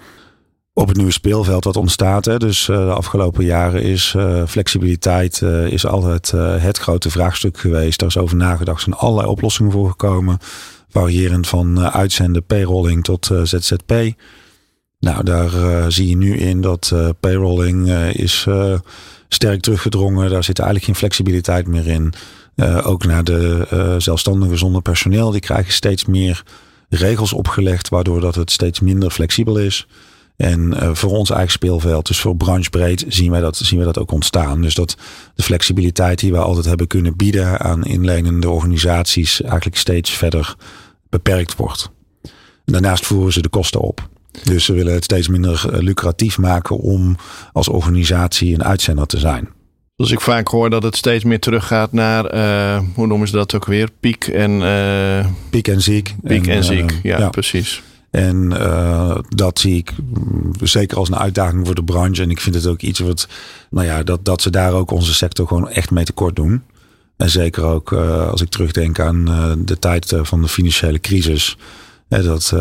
op 0.72 0.88
het 0.88 0.96
nieuwe 0.96 1.12
speelveld 1.12 1.64
wat 1.64 1.76
ontstaat. 1.76 2.24
Hè. 2.24 2.38
Dus 2.38 2.64
de 2.64 2.92
afgelopen 2.92 3.44
jaren 3.44 3.82
is 3.82 4.16
flexibiliteit 4.46 5.42
is 5.68 5.86
altijd 5.86 6.30
het 6.60 6.78
grote 6.78 7.10
vraagstuk 7.10 7.58
geweest. 7.58 7.98
Daar 7.98 8.08
is 8.08 8.16
over 8.16 8.36
nagedacht. 8.36 8.76
Er 8.76 8.84
zijn 8.84 8.96
allerlei 8.96 9.28
oplossingen 9.28 9.72
voor 9.72 9.88
gekomen. 9.90 10.38
Variërend 10.88 11.48
van 11.48 11.80
uitzenden, 11.80 12.44
payrolling 12.44 13.04
tot 13.04 13.30
ZZP. 13.42 13.92
Nou, 15.00 15.24
daar 15.24 15.92
zie 15.92 16.08
je 16.08 16.16
nu 16.16 16.36
in 16.36 16.60
dat 16.60 16.92
payrolling 17.20 17.90
is 18.12 18.46
sterk 19.28 19.60
teruggedrongen. 19.60 20.30
Daar 20.30 20.44
zit 20.44 20.58
eigenlijk 20.58 20.86
geen 20.86 20.98
flexibiliteit 20.98 21.66
meer 21.66 21.86
in. 21.86 22.12
Ook 22.82 23.04
naar 23.04 23.24
de 23.24 23.94
zelfstandigen 23.98 24.58
zonder 24.58 24.82
personeel. 24.82 25.30
Die 25.30 25.40
krijgen 25.40 25.72
steeds 25.72 26.04
meer 26.04 26.42
regels 26.88 27.32
opgelegd, 27.32 27.88
waardoor 27.88 28.20
dat 28.20 28.34
het 28.34 28.50
steeds 28.50 28.80
minder 28.80 29.10
flexibel 29.10 29.58
is. 29.58 29.86
En 30.36 30.96
voor 30.96 31.10
ons 31.10 31.30
eigen 31.30 31.52
speelveld, 31.52 32.06
dus 32.06 32.20
voor 32.20 32.36
branchebreed, 32.36 33.04
zien 33.08 33.30
wij, 33.30 33.40
dat, 33.40 33.56
zien 33.56 33.78
wij 33.78 33.86
dat 33.86 33.98
ook 33.98 34.12
ontstaan. 34.12 34.62
Dus 34.62 34.74
dat 34.74 34.96
de 35.34 35.42
flexibiliteit 35.42 36.18
die 36.18 36.32
we 36.32 36.38
altijd 36.38 36.64
hebben 36.64 36.86
kunnen 36.86 37.16
bieden 37.16 37.60
aan 37.60 37.84
inlenende 37.84 38.50
organisaties 38.50 39.42
eigenlijk 39.42 39.76
steeds 39.76 40.10
verder 40.10 40.54
beperkt 41.08 41.56
wordt. 41.56 41.90
Daarnaast 42.64 43.06
voeren 43.06 43.32
ze 43.32 43.42
de 43.42 43.48
kosten 43.48 43.80
op. 43.80 44.08
Dus 44.42 44.64
ze 44.64 44.72
willen 44.72 44.94
het 44.94 45.04
steeds 45.04 45.28
minder 45.28 45.82
lucratief 45.82 46.38
maken 46.38 46.76
om 46.76 47.16
als 47.52 47.68
organisatie 47.68 48.54
een 48.54 48.64
uitzender 48.64 49.06
te 49.06 49.18
zijn. 49.18 49.48
Dus 49.98 50.10
ik 50.10 50.20
vaak 50.20 50.48
hoor 50.48 50.70
dat 50.70 50.82
het 50.82 50.96
steeds 50.96 51.24
meer 51.24 51.40
teruggaat 51.40 51.92
naar, 51.92 52.34
uh, 52.34 52.82
hoe 52.94 53.06
noemen 53.06 53.28
ze 53.28 53.36
dat 53.36 53.54
ook 53.54 53.64
weer? 53.64 53.88
Piek 54.00 54.26
en... 54.26 54.50
Uh, 54.60 55.26
piek 55.50 55.68
en 55.68 55.82
ziek. 55.82 56.14
Piek 56.22 56.46
en, 56.46 56.54
en 56.54 56.64
ziek, 56.64 56.92
uh, 56.92 57.02
ja, 57.02 57.18
ja, 57.18 57.28
precies. 57.28 57.82
En 58.10 58.48
dat 59.28 59.58
zie 59.58 59.76
ik 59.76 59.92
mm, 60.14 60.52
zeker 60.62 60.96
als 60.96 61.08
een 61.08 61.18
uitdaging 61.18 61.66
voor 61.66 61.74
de 61.74 61.84
branche. 61.84 62.22
En 62.22 62.30
ik 62.30 62.40
vind 62.40 62.54
het 62.54 62.66
ook 62.66 62.80
iets 62.80 62.98
wat, 62.98 63.28
nou 63.70 63.86
ja, 63.86 64.02
dat, 64.02 64.24
dat 64.24 64.42
ze 64.42 64.50
daar 64.50 64.72
ook 64.72 64.90
onze 64.90 65.14
sector 65.14 65.46
gewoon 65.46 65.68
echt 65.68 65.90
mee 65.90 66.04
tekort 66.04 66.36
doen. 66.36 66.62
En 67.16 67.30
zeker 67.30 67.62
ook 67.62 67.92
als 67.92 68.40
ik 68.40 68.48
terugdenk 68.48 69.00
aan 69.00 69.24
de 69.64 69.78
tijd 69.78 70.14
van 70.22 70.42
de 70.42 70.48
financiële 70.48 71.00
crisis. 71.00 71.56
Dat 72.08 72.52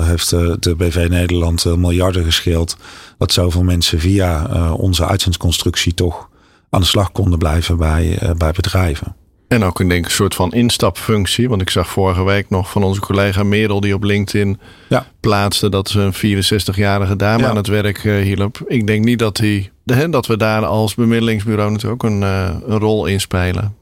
heeft 0.00 0.30
de 0.30 0.74
BV 0.76 1.06
Nederland 1.08 1.64
miljarden 1.76 2.24
gescheeld. 2.24 2.76
Dat 3.18 3.32
zoveel 3.32 3.62
mensen 3.62 4.00
via 4.00 4.72
onze 4.72 5.06
uitzendsconstructie 5.06 5.94
toch 5.94 6.28
aan 6.70 6.80
de 6.80 6.86
slag 6.86 7.12
konden 7.12 7.38
blijven 7.38 7.76
bij, 7.76 8.18
bij 8.36 8.52
bedrijven. 8.52 9.16
En 9.48 9.62
ook 9.62 9.80
een, 9.80 9.88
denk, 9.88 10.04
een 10.04 10.10
soort 10.10 10.34
van 10.34 10.52
instapfunctie. 10.52 11.48
Want 11.48 11.60
ik 11.60 11.70
zag 11.70 11.88
vorige 11.88 12.24
week 12.24 12.50
nog 12.50 12.70
van 12.70 12.82
onze 12.82 13.00
collega 13.00 13.42
Merel 13.42 13.80
die 13.80 13.94
op 13.94 14.02
LinkedIn 14.02 14.60
ja. 14.88 15.06
plaatste 15.20 15.68
dat 15.68 15.88
ze 15.88 16.00
een 16.00 16.44
64-jarige 16.44 17.16
dame 17.16 17.46
aan 17.46 17.56
het 17.56 17.66
werk 17.66 18.02
hielp. 18.02 18.62
Ik 18.66 18.86
denk 18.86 19.04
niet 19.04 19.18
dat, 19.18 19.36
die, 19.36 19.70
dat 20.10 20.26
we 20.26 20.36
daar 20.36 20.64
als 20.64 20.94
bemiddelingsbureau 20.94 21.70
natuurlijk 21.70 22.04
ook 22.04 22.10
een, 22.10 22.22
een 22.22 22.78
rol 22.78 23.06
in 23.06 23.20
spelen. 23.20 23.76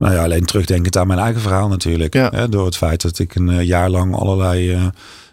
Nou 0.00 0.14
ja, 0.14 0.22
alleen 0.22 0.44
terugdenkend 0.44 0.96
aan 0.96 1.06
mijn 1.06 1.18
eigen 1.18 1.40
verhaal 1.40 1.68
natuurlijk. 1.68 2.14
Ja. 2.14 2.30
Hè, 2.34 2.48
door 2.48 2.64
het 2.64 2.76
feit 2.76 3.02
dat 3.02 3.18
ik 3.18 3.34
een 3.34 3.64
jaar 3.64 3.90
lang 3.90 4.14
allerlei 4.14 4.74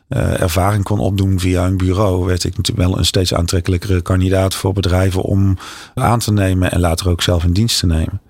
uh, 0.10 0.42
ervaring 0.42 0.84
kon 0.84 1.00
opdoen 1.00 1.40
via 1.40 1.66
een 1.66 1.78
bureau, 1.78 2.26
werd 2.26 2.44
ik 2.44 2.58
natuurlijk 2.58 2.88
wel 2.88 2.98
een 2.98 3.06
steeds 3.06 3.34
aantrekkelijkere 3.34 4.02
kandidaat 4.02 4.56
voor 4.56 4.74
bedrijven 4.74 5.22
om 5.22 5.58
aan 5.94 6.20
te 6.20 6.34
nemen 6.34 6.72
en 6.72 6.80
later 6.80 7.10
ook 7.10 7.22
zelf 7.22 7.44
in 7.44 7.54
dienst 7.54 7.80
te 7.80 7.86
nemen. 7.86 8.22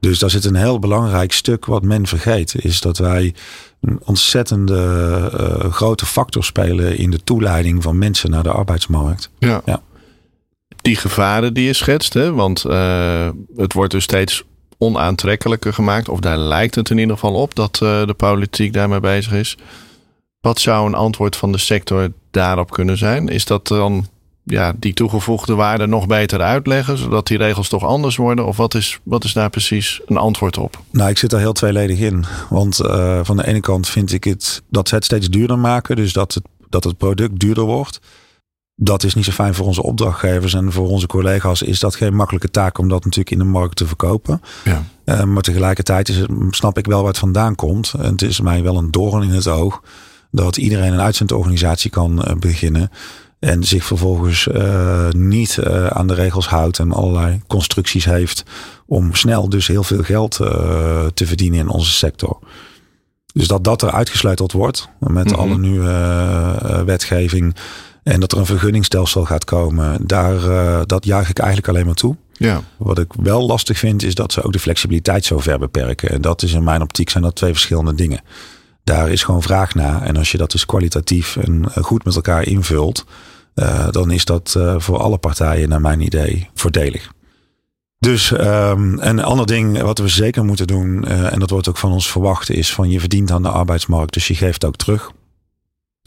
Dus 0.00 0.18
daar 0.18 0.30
zit 0.30 0.44
een 0.44 0.54
heel 0.54 0.78
belangrijk 0.78 1.32
stuk 1.32 1.66
wat 1.66 1.82
men 1.82 2.06
vergeet, 2.06 2.54
is 2.64 2.80
dat 2.80 2.98
wij 2.98 3.34
een 3.80 4.00
ontzettende 4.04 4.80
uh, 5.40 5.72
grote 5.72 6.06
factor 6.06 6.44
spelen 6.44 6.98
in 6.98 7.10
de 7.10 7.24
toeleiding 7.24 7.82
van 7.82 7.98
mensen 7.98 8.30
naar 8.30 8.42
de 8.42 8.52
arbeidsmarkt. 8.52 9.30
Ja. 9.38 9.62
ja. 9.64 9.82
Die 10.82 10.96
gevaren 10.96 11.54
die 11.54 11.64
je 11.64 11.72
schetst, 11.72 12.14
hè? 12.14 12.32
want 12.32 12.64
uh, 12.66 13.28
het 13.56 13.72
wordt 13.72 13.92
dus 13.92 14.04
steeds 14.04 14.44
onaantrekkelijker 14.80 15.72
gemaakt, 15.72 16.08
of 16.08 16.20
daar 16.20 16.38
lijkt 16.38 16.74
het 16.74 16.90
in 16.90 16.98
ieder 16.98 17.14
geval 17.14 17.34
op 17.34 17.54
dat 17.54 17.74
de 17.76 18.14
politiek 18.16 18.72
daarmee 18.72 19.00
bezig 19.00 19.32
is. 19.32 19.56
Wat 20.40 20.60
zou 20.60 20.86
een 20.86 20.94
antwoord 20.94 21.36
van 21.36 21.52
de 21.52 21.58
sector 21.58 22.12
daarop 22.30 22.70
kunnen 22.70 22.98
zijn? 22.98 23.28
Is 23.28 23.44
dat 23.44 23.66
dan 23.66 24.06
ja, 24.44 24.72
die 24.76 24.92
toegevoegde 24.92 25.54
waarde 25.54 25.86
nog 25.86 26.06
beter 26.06 26.40
uitleggen, 26.40 26.98
zodat 26.98 27.26
die 27.26 27.38
regels 27.38 27.68
toch 27.68 27.84
anders 27.84 28.16
worden? 28.16 28.46
Of 28.46 28.56
wat 28.56 28.74
is, 28.74 28.98
wat 29.02 29.24
is 29.24 29.32
daar 29.32 29.50
precies 29.50 30.00
een 30.06 30.16
antwoord 30.16 30.58
op? 30.58 30.78
Nou, 30.90 31.10
ik 31.10 31.18
zit 31.18 31.30
daar 31.30 31.40
heel 31.40 31.52
tweeledig 31.52 31.98
in. 31.98 32.24
Want 32.48 32.80
uh, 32.80 33.20
van 33.22 33.36
de 33.36 33.46
ene 33.46 33.60
kant 33.60 33.88
vind 33.88 34.12
ik 34.12 34.24
het 34.24 34.62
dat 34.68 34.88
ze 34.88 34.94
het 34.94 35.04
steeds 35.04 35.30
duurder 35.30 35.58
maken, 35.58 35.96
dus 35.96 36.12
dat 36.12 36.34
het, 36.34 36.44
dat 36.68 36.84
het 36.84 36.96
product 36.96 37.38
duurder 37.38 37.64
wordt. 37.64 38.00
Dat 38.82 39.02
is 39.02 39.14
niet 39.14 39.24
zo 39.24 39.32
fijn 39.32 39.54
voor 39.54 39.66
onze 39.66 39.82
opdrachtgevers 39.82 40.54
en 40.54 40.72
voor 40.72 40.88
onze 40.88 41.06
collega's 41.06 41.62
is 41.62 41.80
dat 41.80 41.94
geen 41.94 42.14
makkelijke 42.14 42.50
taak 42.50 42.78
om 42.78 42.88
dat 42.88 43.04
natuurlijk 43.04 43.30
in 43.30 43.38
de 43.38 43.44
markt 43.44 43.76
te 43.76 43.86
verkopen. 43.86 44.42
Ja. 44.64 44.84
Uh, 45.04 45.22
maar 45.24 45.42
tegelijkertijd 45.42 46.08
is 46.08 46.16
het, 46.16 46.30
snap 46.50 46.78
ik 46.78 46.86
wel 46.86 46.98
waar 46.98 47.08
het 47.08 47.18
vandaan 47.18 47.54
komt. 47.54 47.94
En 47.98 48.10
het 48.10 48.22
is 48.22 48.40
mij 48.40 48.62
wel 48.62 48.76
een 48.76 48.90
doorn 48.90 49.22
in 49.22 49.30
het 49.30 49.48
oog 49.48 49.82
dat 50.30 50.56
iedereen 50.56 50.92
een 50.92 51.00
uitzendorganisatie 51.00 51.90
kan 51.90 52.24
uh, 52.28 52.34
beginnen. 52.34 52.90
En 53.38 53.64
zich 53.64 53.84
vervolgens 53.84 54.46
uh, 54.46 55.10
niet 55.10 55.58
aan 55.88 56.06
de 56.06 56.14
regels 56.14 56.48
houdt 56.48 56.78
en 56.78 56.92
allerlei 56.92 57.40
constructies 57.46 58.04
heeft 58.04 58.42
om 58.86 59.14
snel 59.14 59.48
dus 59.48 59.66
heel 59.66 59.84
veel 59.84 60.02
geld 60.02 60.32
te 61.14 61.26
verdienen 61.26 61.60
in 61.60 61.68
onze 61.68 61.92
sector. 61.92 62.38
Dus 63.32 63.48
dat 63.48 63.64
dat 63.64 63.82
er 63.82 63.90
uitgesleuteld 63.90 64.52
wordt 64.52 64.88
met 64.98 65.24
mm 65.24 65.32
-hmm. 65.32 65.40
alle 65.40 65.58
nieuwe 65.58 66.82
wetgeving 66.84 67.54
en 68.02 68.20
dat 68.20 68.32
er 68.32 68.38
een 68.38 68.46
vergunningstelsel 68.46 69.24
gaat 69.24 69.44
komen, 69.44 70.06
daar, 70.06 70.40
dat 70.86 71.04
juich 71.04 71.28
ik 71.28 71.38
eigenlijk 71.38 71.68
alleen 71.68 71.86
maar 71.86 71.94
toe. 71.94 72.16
Ja. 72.32 72.62
Wat 72.76 72.98
ik 72.98 73.12
wel 73.22 73.46
lastig 73.46 73.78
vind 73.78 74.02
is 74.02 74.14
dat 74.14 74.32
ze 74.32 74.42
ook 74.42 74.52
de 74.52 74.58
flexibiliteit 74.58 75.24
zo 75.24 75.38
ver 75.38 75.58
beperken. 75.58 76.10
En 76.10 76.20
dat 76.20 76.42
is 76.42 76.52
in 76.52 76.64
mijn 76.64 76.82
optiek 76.82 77.10
zijn 77.10 77.24
dat 77.24 77.34
twee 77.34 77.52
verschillende 77.52 77.94
dingen. 77.94 78.20
Daar 78.84 79.10
is 79.10 79.22
gewoon 79.22 79.42
vraag 79.42 79.74
naar. 79.74 80.02
En 80.02 80.16
als 80.16 80.32
je 80.32 80.38
dat 80.38 80.50
dus 80.50 80.66
kwalitatief 80.66 81.36
en 81.36 81.64
eh, 81.74 81.82
goed 81.82 82.04
met 82.04 82.14
elkaar 82.14 82.46
invult, 82.46 83.04
uh, 83.54 83.90
dan 83.90 84.10
is 84.10 84.24
dat 84.24 84.54
uh, 84.56 84.74
voor 84.78 84.98
alle 84.98 85.18
partijen, 85.18 85.68
naar 85.68 85.80
mijn 85.80 86.00
idee, 86.00 86.48
voordelig. 86.54 87.12
Dus 87.98 88.30
um, 88.30 88.98
een 89.00 89.22
ander 89.22 89.46
ding 89.46 89.82
wat 89.82 89.98
we 89.98 90.08
zeker 90.08 90.44
moeten 90.44 90.66
doen, 90.66 91.04
uh, 91.08 91.32
en 91.32 91.38
dat 91.38 91.50
wordt 91.50 91.68
ook 91.68 91.76
van 91.76 91.92
ons 91.92 92.10
verwacht, 92.10 92.50
is 92.50 92.74
van 92.74 92.90
je 92.90 93.00
verdient 93.00 93.30
aan 93.30 93.42
de 93.42 93.48
arbeidsmarkt, 93.48 94.12
dus 94.12 94.28
je 94.28 94.34
geeft 94.34 94.64
ook 94.64 94.76
terug. 94.76 95.10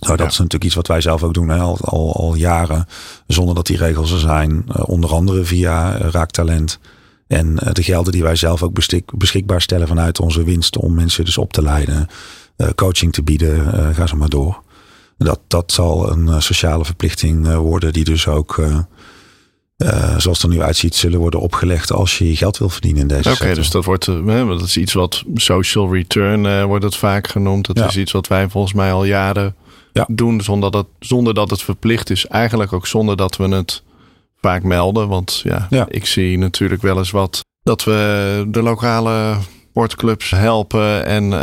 Nou, 0.06 0.18
dat 0.18 0.26
ja. 0.26 0.32
is 0.32 0.38
natuurlijk 0.38 0.64
iets 0.64 0.76
wat 0.76 0.88
wij 0.88 1.02
zelf 1.02 1.24
ook 1.24 1.34
doen 1.34 1.50
hè, 1.50 1.60
al, 1.60 1.78
al, 1.82 2.16
al, 2.16 2.36
jaren, 2.36 2.88
zonder 3.28 3.56
dat 3.56 3.66
die 3.66 3.78
regels 3.78 4.12
er 4.12 4.20
zijn. 4.20 4.66
onder 4.86 5.14
andere 5.14 5.44
via 5.44 5.98
Raaktalent. 5.98 6.80
En 7.28 7.56
de 7.72 7.84
gelden 7.84 8.12
die 8.12 8.24
wij 8.24 8.36
zelf 8.36 8.64
ook 8.64 8.80
beschikbaar 9.18 9.62
stellen 9.62 9.88
vanuit 9.88 10.20
onze 10.20 10.44
winst 10.44 10.78
om 10.78 10.94
mensen 10.94 11.26
dus 11.26 11.38
op 11.38 11.54
te 11.54 11.62
leiden. 11.62 12.08
Eh, 12.56 12.68
coaching 12.76 13.14
te 13.14 13.24
bieden. 13.24 13.74
Eh, 13.74 13.96
ga 13.96 14.08
zo 14.08 14.16
maar 14.16 14.30
door. 14.30 14.62
Dat, 15.18 15.40
dat 15.48 15.72
zal 15.72 16.12
een 16.12 16.28
eh, 16.28 16.40
sociale 16.40 16.86
verplichting 16.86 17.54
worden 17.56 17.94
die 17.94 18.04
dus 18.04 18.28
ook... 18.28 18.62
Zoals 20.18 20.42
het 20.42 20.42
er 20.42 20.50
nu 20.50 20.62
uitziet, 20.62 20.96
zullen 20.96 21.20
worden 21.20 21.40
opgelegd 21.40 21.92
als 21.92 22.18
je 22.18 22.36
geld 22.36 22.58
wil 22.58 22.70
verdienen 22.70 23.02
in 23.02 23.08
deze 23.08 23.32
Oké, 23.32 23.54
dus 23.54 23.70
dat 23.70 23.86
wordt 23.86 24.06
dat 24.06 24.62
is 24.62 24.78
iets 24.78 24.94
wat 24.94 25.24
social 25.36 25.94
return 25.94 26.66
wordt 26.66 26.84
het 26.84 26.96
vaak 26.96 27.28
genoemd. 27.28 27.66
Dat 27.66 27.78
ja. 27.78 27.88
is 27.88 27.98
iets 27.98 28.12
wat 28.12 28.28
wij 28.28 28.50
volgens 28.50 28.74
mij 28.74 28.92
al 28.92 29.06
jaren 29.06 29.56
ja. 29.94 30.08
doen 30.10 30.42
zonder 30.42 30.72
dat, 30.72 30.88
zonder 31.00 31.34
dat 31.34 31.50
het 31.50 31.62
verplicht 31.62 32.10
is. 32.10 32.28
Eigenlijk 32.28 32.74
ook 32.74 32.88
zonder 32.88 33.18
dat 33.18 33.38
we 33.38 33.48
het 33.48 33.84
vaak 34.42 34.64
melden. 34.64 35.08
Want 35.08 35.42
ja, 35.44 35.68
ja. 35.70 35.86
ik 35.90 36.06
zie 36.06 36.38
natuurlijk 36.38 36.82
wel 36.82 36.98
eens 36.98 37.12
wat 37.12 37.42
dat 37.64 37.84
we 37.84 38.46
de 38.48 38.62
lokale 38.62 39.38
sportclubs 39.70 40.30
helpen 40.30 41.06
en 41.06 41.34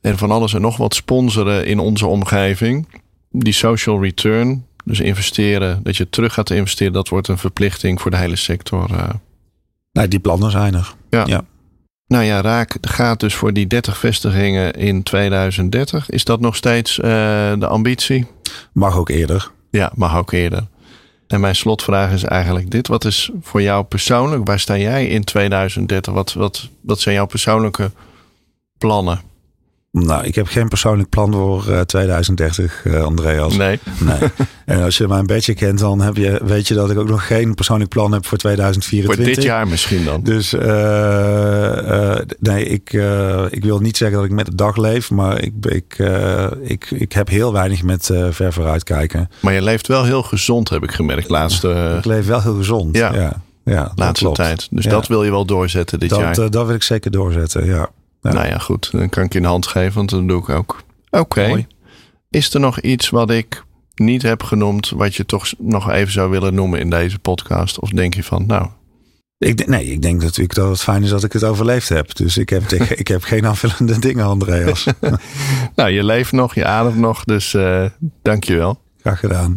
en 0.00 0.18
van 0.18 0.30
alles 0.30 0.54
en 0.54 0.60
nog 0.60 0.76
wat 0.76 0.94
sponsoren 0.94 1.66
in 1.66 1.78
onze 1.78 2.06
omgeving. 2.06 2.88
Die 3.30 3.52
social 3.52 4.02
return, 4.02 4.66
dus 4.84 5.00
investeren, 5.00 5.82
dat 5.82 5.96
je 5.96 6.10
terug 6.10 6.34
gaat 6.34 6.50
investeren, 6.50 6.92
dat 6.92 7.08
wordt 7.08 7.28
een 7.28 7.38
verplichting 7.38 8.00
voor 8.00 8.10
de 8.10 8.16
hele 8.16 8.36
sector. 8.36 8.90
Uh. 8.90 9.08
Nee, 9.92 10.08
die 10.08 10.18
plannen 10.18 10.50
zijn 10.50 10.74
er. 10.74 10.94
Ja. 11.10 11.26
ja. 11.26 11.44
Nou 12.10 12.24
ja, 12.24 12.40
Raak 12.40 12.76
gaat 12.80 13.20
dus 13.20 13.34
voor 13.34 13.52
die 13.52 13.66
30 13.66 13.98
vestigingen 13.98 14.72
in 14.72 15.02
2030. 15.02 16.10
Is 16.10 16.24
dat 16.24 16.40
nog 16.40 16.56
steeds 16.56 16.98
uh, 16.98 17.04
de 17.58 17.66
ambitie? 17.66 18.26
Mag 18.72 18.96
ook 18.96 19.08
eerder. 19.08 19.50
Ja, 19.70 19.92
mag 19.94 20.16
ook 20.16 20.32
eerder. 20.32 20.66
En 21.26 21.40
mijn 21.40 21.56
slotvraag 21.56 22.12
is 22.12 22.24
eigenlijk 22.24 22.70
dit. 22.70 22.88
Wat 22.88 23.04
is 23.04 23.30
voor 23.40 23.62
jou 23.62 23.84
persoonlijk, 23.84 24.46
waar 24.46 24.60
sta 24.60 24.76
jij 24.76 25.06
in 25.06 25.24
2030? 25.24 26.12
Wat, 26.12 26.32
wat, 26.32 26.68
wat 26.80 27.00
zijn 27.00 27.14
jouw 27.14 27.26
persoonlijke 27.26 27.90
plannen? 28.78 29.20
Nou, 29.92 30.24
ik 30.24 30.34
heb 30.34 30.46
geen 30.46 30.68
persoonlijk 30.68 31.08
plan 31.08 31.32
voor 31.32 31.64
uh, 31.68 31.80
2030, 31.80 32.84
uh, 32.84 33.02
Andreas. 33.02 33.56
Nee. 33.56 33.78
nee. 34.00 34.18
En 34.64 34.82
als 34.82 34.96
je 34.98 35.08
mij 35.08 35.18
een 35.18 35.26
beetje 35.26 35.54
kent, 35.54 35.78
dan 35.78 36.00
heb 36.00 36.16
je, 36.16 36.40
weet 36.44 36.68
je 36.68 36.74
dat 36.74 36.90
ik 36.90 36.98
ook 36.98 37.08
nog 37.08 37.26
geen 37.26 37.54
persoonlijk 37.54 37.90
plan 37.90 38.12
heb 38.12 38.26
voor 38.26 38.38
2024. 38.38 39.24
Voor 39.24 39.34
dit 39.34 39.44
jaar 39.44 39.68
misschien 39.68 40.04
dan. 40.04 40.22
Dus 40.22 40.54
uh, 40.54 42.16
nee, 42.38 42.64
ik, 42.64 42.92
ik 43.50 43.64
wil 43.64 43.78
niet 43.78 43.96
zeggen 43.96 44.16
dat 44.16 44.26
ik 44.26 44.32
met 44.32 44.46
de 44.46 44.54
dag 44.54 44.76
leef, 44.76 45.10
maar 45.10 45.42
ik, 45.42 45.52
ik, 45.60 45.96
ik, 46.62 46.90
ik 46.90 47.12
heb 47.12 47.28
heel 47.28 47.52
weinig 47.52 47.82
met 47.82 48.10
ver 48.30 48.52
vooruit 48.52 48.84
kijken. 48.84 49.30
Maar 49.40 49.52
je 49.52 49.62
leeft 49.62 49.86
wel 49.86 50.04
heel 50.04 50.22
gezond, 50.22 50.68
heb 50.68 50.82
ik 50.82 50.90
gemerkt. 50.90 51.28
Laatste... 51.28 51.94
Ik 51.98 52.04
leef 52.04 52.26
wel 52.26 52.42
heel 52.42 52.56
gezond. 52.56 52.96
Ja. 52.96 53.14
ja. 53.14 53.42
Ja, 53.64 53.92
laatste 53.94 54.32
tijd. 54.32 54.68
Dus 54.70 54.84
dat 54.84 55.06
wil 55.06 55.24
je 55.24 55.30
wel 55.30 55.44
doorzetten 55.44 55.98
dit 55.98 56.08
dat, 56.08 56.18
jaar. 56.18 56.34
dat 56.34 56.66
wil 56.66 56.74
ik 56.74 56.82
zeker 56.82 57.10
doorzetten, 57.10 57.66
ja. 57.66 57.90
Ja. 58.20 58.32
Nou 58.32 58.46
ja, 58.46 58.58
goed. 58.58 58.90
Dan 58.92 59.08
kan 59.08 59.24
ik 59.24 59.32
je 59.32 59.38
een 59.38 59.44
hand 59.44 59.66
geven, 59.66 59.94
want 59.94 60.10
dat 60.10 60.28
doe 60.28 60.40
ik 60.40 60.48
ook. 60.48 60.82
Oké. 61.10 61.66
Is 62.30 62.54
er 62.54 62.60
nog 62.60 62.80
iets 62.80 63.10
wat 63.10 63.30
ik 63.30 63.64
niet 63.94 64.22
heb 64.22 64.42
genoemd, 64.42 64.90
wat 64.90 65.14
je 65.14 65.26
toch 65.26 65.52
nog 65.58 65.90
even 65.90 66.12
zou 66.12 66.30
willen 66.30 66.54
noemen 66.54 66.80
in 66.80 66.90
deze 66.90 67.18
podcast? 67.18 67.78
Of 67.78 67.90
denk 67.90 68.14
je 68.14 68.24
van, 68.24 68.46
nou. 68.46 68.68
Ik, 69.38 69.66
nee, 69.66 69.86
ik 69.86 70.02
denk 70.02 70.22
natuurlijk 70.22 70.54
dat 70.54 70.68
het 70.68 70.80
fijn 70.80 71.02
is 71.02 71.10
dat 71.10 71.24
ik 71.24 71.32
het 71.32 71.44
overleefd 71.44 71.88
heb. 71.88 72.16
Dus 72.16 72.36
ik 72.38 72.48
heb, 72.48 72.62
ik 73.02 73.08
heb 73.08 73.22
geen 73.22 73.46
aanvullende 73.46 73.98
dingen, 73.98 74.24
Andreas. 74.24 74.86
nou, 75.76 75.90
je 75.90 76.04
leeft 76.04 76.32
nog, 76.32 76.54
je 76.54 76.64
ademt 76.64 76.96
nog, 76.98 77.24
dus 77.24 77.54
uh, 77.54 77.84
dank 78.22 78.44
je 78.44 78.56
wel. 78.56 78.80
Graag 78.98 79.20
gedaan. 79.20 79.56